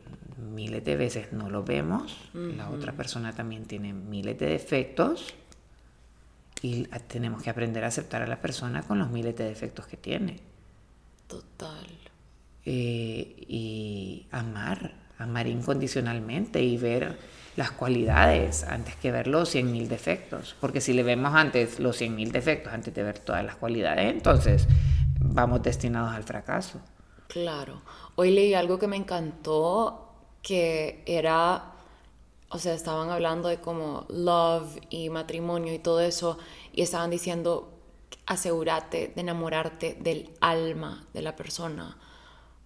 [0.54, 5.34] miles de veces no lo vemos, la otra persona también tiene miles de defectos
[6.60, 9.96] y tenemos que aprender a aceptar a la persona con los miles de defectos que
[9.96, 10.38] tiene.
[11.26, 12.01] Total.
[12.64, 17.18] Eh, y amar, amar incondicionalmente y ver
[17.56, 20.54] las cualidades antes que ver los 100.000 defectos.
[20.60, 24.68] Porque si le vemos antes los 100.000 defectos, antes de ver todas las cualidades, entonces
[25.18, 26.80] vamos destinados al fracaso.
[27.28, 27.82] Claro.
[28.14, 31.72] Hoy leí algo que me encantó, que era,
[32.48, 36.38] o sea, estaban hablando de como love y matrimonio y todo eso,
[36.72, 37.72] y estaban diciendo,
[38.26, 41.96] asegúrate de enamorarte del alma de la persona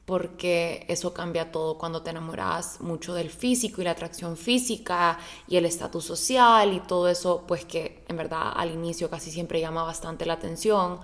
[0.07, 5.57] porque eso cambia todo cuando te enamoras mucho del físico y la atracción física y
[5.57, 9.82] el estatus social y todo eso, pues que en verdad al inicio casi siempre llama
[9.82, 11.00] bastante la atención,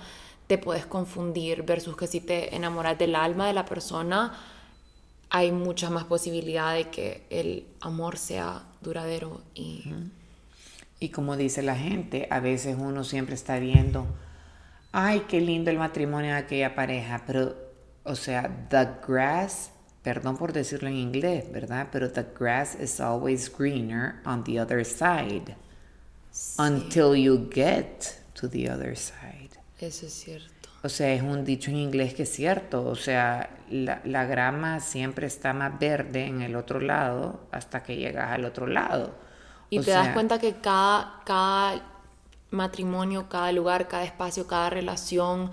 [0.47, 4.39] te puedes confundir versus que si te enamoras del alma de la persona,
[5.31, 9.93] hay mucha más posibilidad de que el amor sea duradero y...
[11.01, 14.07] Y como dice la gente, a veces uno siempre está viendo,
[14.93, 17.57] ay, qué lindo el matrimonio de aquella pareja, pero
[18.05, 19.71] o sea, the grass,
[20.03, 21.89] perdón por decirlo en inglés, ¿verdad?
[21.93, 25.57] Pero the grass is always greener on the other side.
[26.59, 29.51] Until you get to the other side.
[29.79, 30.69] Eso es cierto.
[30.85, 32.85] O sea, es un dicho en inglés que es cierto.
[32.85, 37.97] O sea, la, la grama siempre está más verde en el otro lado hasta que
[37.97, 39.15] llegas al otro lado.
[39.71, 41.83] Y te das cuenta que cada, cada
[42.51, 45.51] matrimonio, cada lugar, cada espacio, cada relación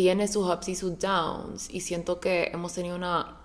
[0.00, 3.36] tiene sus ups y sus downs y siento que hemos tenido una,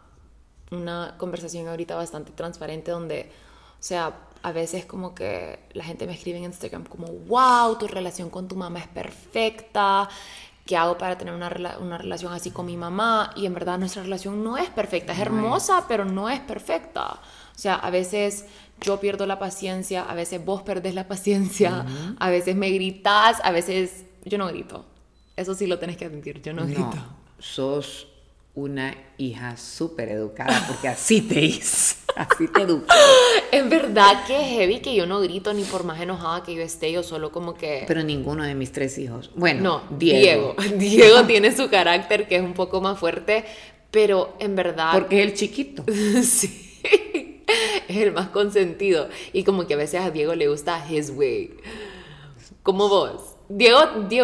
[0.71, 3.29] una conversación ahorita bastante transparente donde,
[3.77, 7.87] o sea, a veces como que la gente me escribe en Instagram como, wow, tu
[7.87, 10.07] relación con tu mamá es perfecta,
[10.65, 13.33] ¿qué hago para tener una, una relación así con mi mamá?
[13.35, 17.19] Y en verdad nuestra relación no es perfecta, es hermosa, pero no es perfecta.
[17.53, 18.45] O sea, a veces
[18.79, 21.85] yo pierdo la paciencia, a veces vos perdés la paciencia,
[22.17, 24.85] a veces me gritas, a veces yo no grito.
[25.35, 26.93] Eso sí lo tenés que admitir, yo no, grito.
[27.39, 28.07] Sos
[28.55, 32.85] una hija súper educada porque así te hice, así te educó.
[33.51, 36.61] en verdad que es heavy que yo no grito ni por más enojada que yo
[36.61, 37.83] esté, yo solo como que...
[37.85, 39.29] Pero ninguno de mis tres hijos.
[39.35, 40.55] Bueno, no, Diego.
[40.57, 43.43] Diego, Diego tiene su carácter que es un poco más fuerte,
[43.91, 44.93] pero en verdad...
[44.93, 45.83] Porque es el chiquito.
[46.23, 46.81] sí,
[47.89, 49.09] es el más consentido.
[49.33, 51.57] Y como que a veces a Diego le gusta his way.
[52.63, 53.34] Como vos.
[53.49, 53.79] Diego,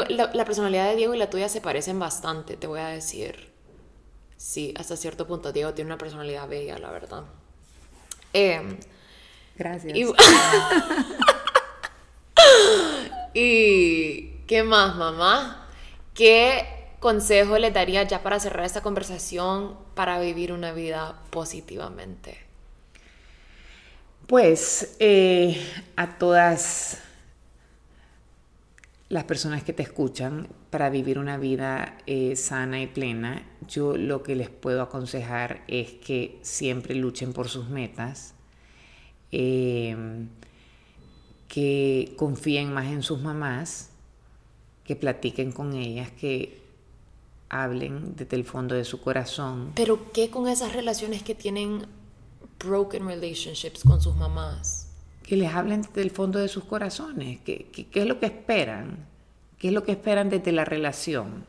[0.10, 3.52] la, personalidad de Diego y la tuya se parecen bastante, te voy a decir.
[4.38, 7.24] Sí, hasta cierto punto Diego tiene una personalidad bella, la verdad.
[8.34, 8.80] Em,
[9.56, 9.98] Gracias.
[13.34, 15.68] Y, qué más, mamá?
[16.16, 22.40] ¿Qué consejo le daría ya para cerrar esta conversación para vivir una vida positivamente?
[24.26, 25.62] Pues eh,
[25.96, 27.00] a todas
[29.12, 34.24] las personas que te escuchan para vivir una vida eh, sana y plena, yo lo
[34.24, 38.36] que les puedo aconsejar es que siempre luchen por sus metas,
[39.34, 40.30] em,
[41.50, 43.90] que confíen más en sus mamás,
[44.86, 46.62] que platiquen con ellas, que
[47.50, 49.74] hablen desde el fondo de su corazón.
[49.76, 51.86] Pero ¿qué con esas relaciones que tienen
[52.64, 54.81] broken relationships con sus mamás?
[55.32, 59.08] Que les hablen desde el fondo de sus corazones, ¿Qué, es lo que esperan,
[59.58, 61.46] qué es lo que esperan desde la relación,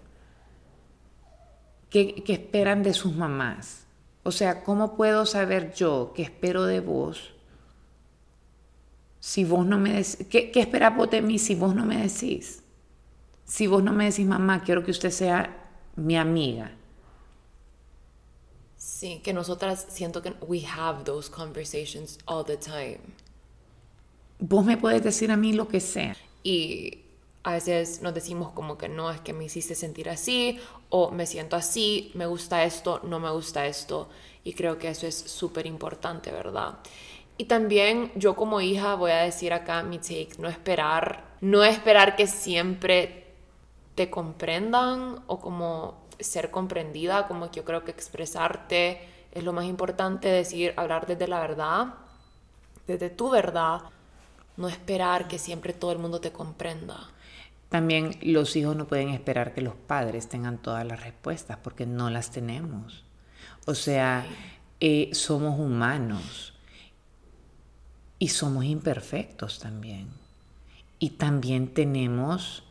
[1.90, 3.84] ¿Qué, esperan de sus mamás.
[4.22, 7.34] O sea, ¿cómo puedo saber yo qué espero de vos
[9.18, 12.62] si vos no me decís, ¿qué, qué vos de mí si vos no me decís?
[13.44, 15.56] Si vos no me decís, mamá, quiero que usted sea
[15.96, 16.70] mi amiga.
[18.76, 23.00] Sí, que nosotras siento que we have those conversations all the time
[24.38, 26.16] vos me puedes decir a mí lo que sea.
[26.42, 26.98] Y
[27.44, 30.58] a veces nos decimos como que no, es que me hiciste sentir así
[30.90, 34.08] o me siento así, me gusta esto, no me gusta esto.
[34.44, 36.78] Y creo que eso es súper importante, ¿verdad?
[37.38, 42.14] Y también yo como hija voy a decir acá mi take, no esperar, no esperar
[42.14, 43.26] que siempre
[43.94, 49.00] te comprendan o como ser comprendida, como que yo creo que expresarte
[49.32, 51.94] es lo más importante, decir, hablar desde la verdad,
[52.86, 53.80] desde tu verdad,
[54.56, 57.10] no esperar que siempre todo el mundo te comprenda.
[57.68, 62.10] También los hijos no pueden esperar que los padres tengan todas las respuestas porque no
[62.10, 63.04] las tenemos.
[63.64, 64.26] O sea,
[64.80, 66.52] eh, somos humanos
[68.18, 70.08] y somos imperfectos también.
[70.98, 72.62] Y también tenemos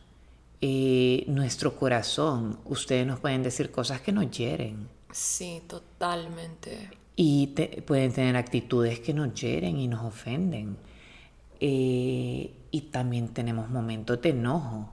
[0.60, 2.60] eh, nuestro corazón.
[2.64, 4.88] Ustedes nos pueden decir cosas que nos hieren.
[5.10, 6.90] Sí, totalmente.
[7.16, 7.48] Y
[7.86, 10.76] pueden tener actitudes que nos hieren y nos ofenden.
[11.64, 14.92] Eh, y también tenemos momentos de enojo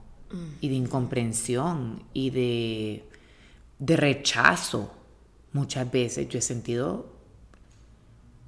[0.60, 3.04] y de incomprensión y de,
[3.80, 4.92] de rechazo.
[5.52, 7.06] Muchas veces yo he sentido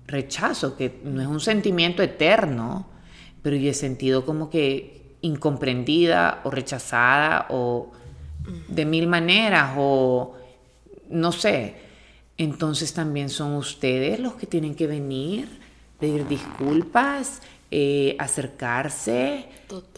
[0.06, 2.86] rechazo, que no es un sentimiento eterno,
[3.42, 7.90] pero yo he sentido como que incomprendida o rechazada o
[8.68, 10.36] de mil maneras o
[11.10, 11.74] no sé.
[12.38, 15.48] Entonces también son ustedes los que tienen que venir,
[15.98, 17.40] pedir disculpas,
[17.74, 19.48] eh, acercarse,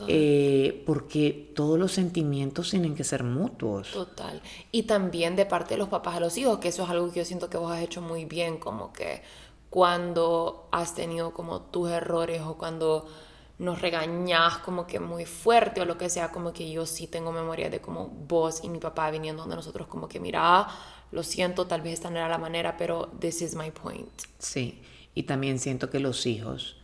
[0.06, 3.90] eh, porque todos los sentimientos tienen que ser mutuos.
[3.90, 4.40] Total.
[4.70, 7.18] Y también de parte de los papás a los hijos, que eso es algo que
[7.18, 9.22] yo siento que vos has hecho muy bien, como que
[9.70, 13.08] cuando has tenido como tus errores o cuando
[13.58, 17.32] nos regañás como que muy fuerte o lo que sea, como que yo sí tengo
[17.32, 20.68] memoria de como vos y mi papá viniendo donde nosotros como que mira,
[21.10, 24.12] lo siento, tal vez esta no era la manera, pero this is my point.
[24.38, 24.80] Sí,
[25.12, 26.76] y también siento que los hijos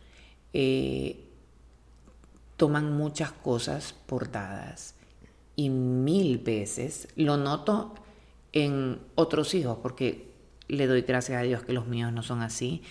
[0.53, 1.27] eh,
[2.57, 4.95] toman muchas cosas por dadas
[5.55, 7.95] y mil veces lo noto
[8.53, 10.31] en otros hijos porque
[10.67, 12.81] le doy gracias a Dios que los míos no son así,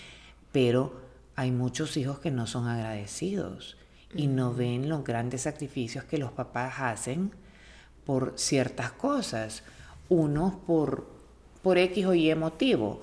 [0.51, 1.01] pero
[1.35, 3.77] hay muchos hijos que no son agradecidos
[4.13, 7.31] y no ven los grandes sacrificios que los papás hacen
[8.05, 9.63] por ciertas cosas,
[10.09, 11.07] unos por,
[11.61, 13.01] por X o Y motivo,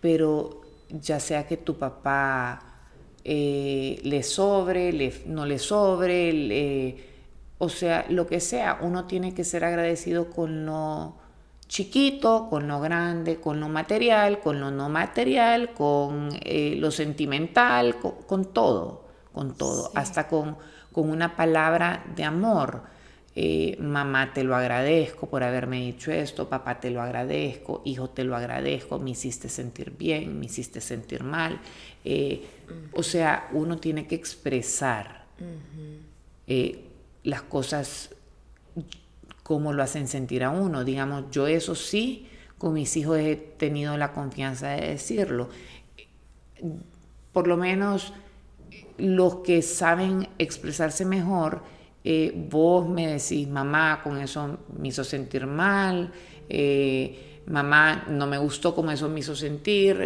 [0.00, 2.71] pero ya sea que tu papá
[3.24, 6.96] eh, le sobre, le, no le sobre,
[7.58, 11.14] o sea, lo que sea, uno tiene que ser agradecido con lo
[11.72, 17.96] chiquito, con lo grande, con lo material, con lo no material, con eh, lo sentimental,
[17.96, 20.58] con, todo, con todo, hasta con,
[20.92, 22.82] con una palabra de amor.
[23.34, 28.24] Eh, mamá te lo agradezco por haberme dicho esto, papá te lo agradezco, hijo te
[28.24, 31.58] lo agradezco, me hiciste sentir bien, me hiciste sentir mal.
[32.04, 32.44] Eh,
[32.92, 35.24] o sea, uno tiene que expresar
[36.46, 36.84] eh,
[37.24, 38.10] las cosas
[39.42, 40.84] como lo hacen sentir a uno.
[40.84, 42.28] Digamos, yo eso sí,
[42.58, 45.48] con mis hijos he tenido la confianza de decirlo.
[47.32, 48.12] Por lo menos
[48.98, 51.62] los que saben expresarse mejor,
[52.04, 56.12] eh, vos me decís, mamá, con eso me hizo sentir mal,
[57.46, 59.96] mamá, no me gustó como eso me hizo sentir,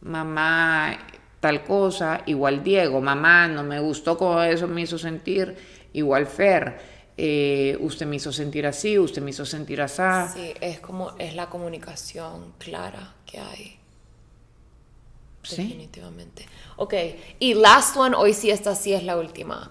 [0.00, 0.98] mamá
[1.40, 5.56] tal cosa, igual Diego, mamá no me gustó como eso me hizo sentir,
[5.92, 6.76] igual Fer,
[7.16, 10.02] eh, usted me hizo sentir así, usted me hizo sentir así.
[10.34, 13.78] Sí, es como, es la comunicación clara que hay.
[15.42, 15.62] ¿Sí?
[15.62, 16.46] Definitivamente.
[16.76, 16.94] Ok,
[17.38, 19.70] y last one, hoy sí esta sí es la última.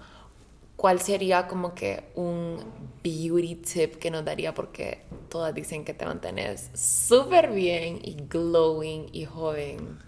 [0.76, 2.58] ¿Cuál sería como que un
[3.02, 4.52] beauty tip que nos daría?
[4.54, 9.98] Porque todas dicen que te mantienes súper bien y glowing y joven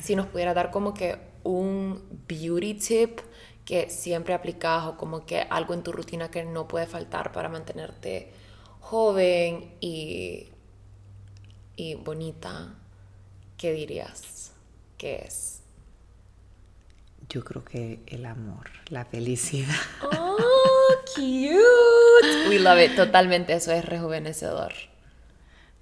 [0.00, 3.20] si nos pudiera dar como que un beauty tip
[3.64, 7.48] que siempre aplicas o como que algo en tu rutina que no puede faltar para
[7.48, 8.32] mantenerte
[8.80, 10.48] joven y,
[11.76, 12.74] y bonita,
[13.56, 14.52] ¿qué dirías
[14.98, 15.53] que es?
[17.28, 19.74] Yo creo que el amor, la felicidad.
[20.02, 22.48] ¡Oh, cute!
[22.48, 22.96] We love it.
[22.96, 24.72] Totalmente, eso es rejuvenecedor.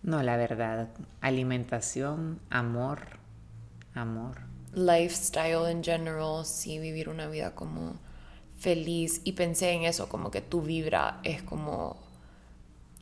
[0.03, 0.89] No, la verdad,
[1.21, 3.01] alimentación, amor,
[3.95, 4.39] amor.
[4.75, 7.97] Lifestyle en general, sí, vivir una vida como
[8.59, 9.21] feliz.
[9.25, 12.01] Y pensé en eso, como que tu vibra es como,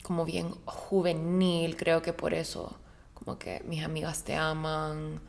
[0.03, 2.77] como bien juvenil, creo que por eso,
[3.13, 5.21] como que mis amigas te aman,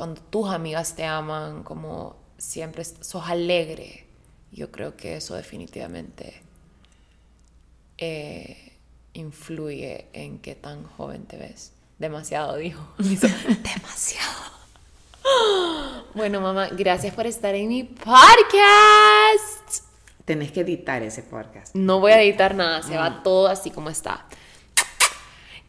[0.00, 4.06] cuando tus amigas te aman, como siempre sos alegre.
[4.50, 6.40] Yo creo que eso definitivamente
[7.98, 8.78] eh,
[9.12, 11.72] influye en qué tan joven te ves.
[11.98, 12.82] Demasiado, dijo.
[12.98, 14.40] Demasiado.
[16.14, 18.54] Bueno, mamá, gracias por estar en mi podcast.
[20.24, 21.74] Tenés que editar ese podcast.
[21.74, 23.22] No voy a editar nada, se va mm.
[23.22, 24.26] todo así como está.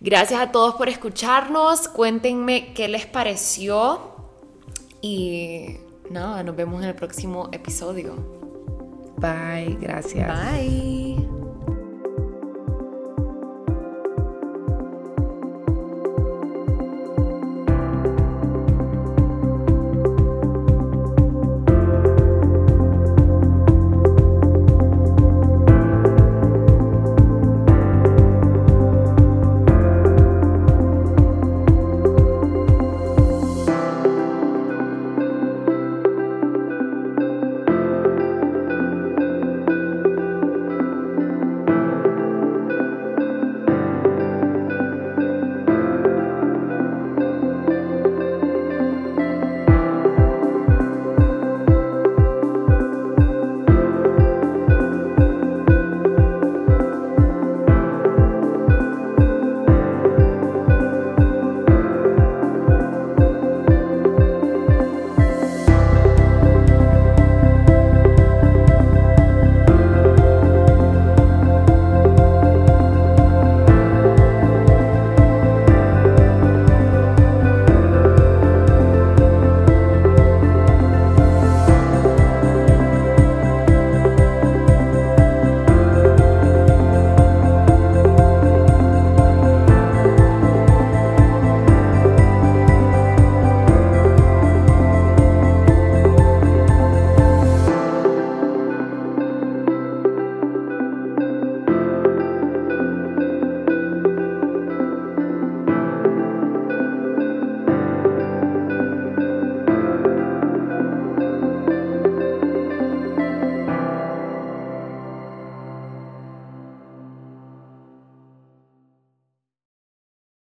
[0.04, 1.88] Gracias a todos por escucharnos.
[1.88, 4.11] Cuéntenme qué les pareció.
[5.02, 5.78] Y
[6.10, 8.16] nada, nos vemos en el próximo episodio.
[9.18, 10.28] Bye, gracias.
[10.52, 11.41] Bye.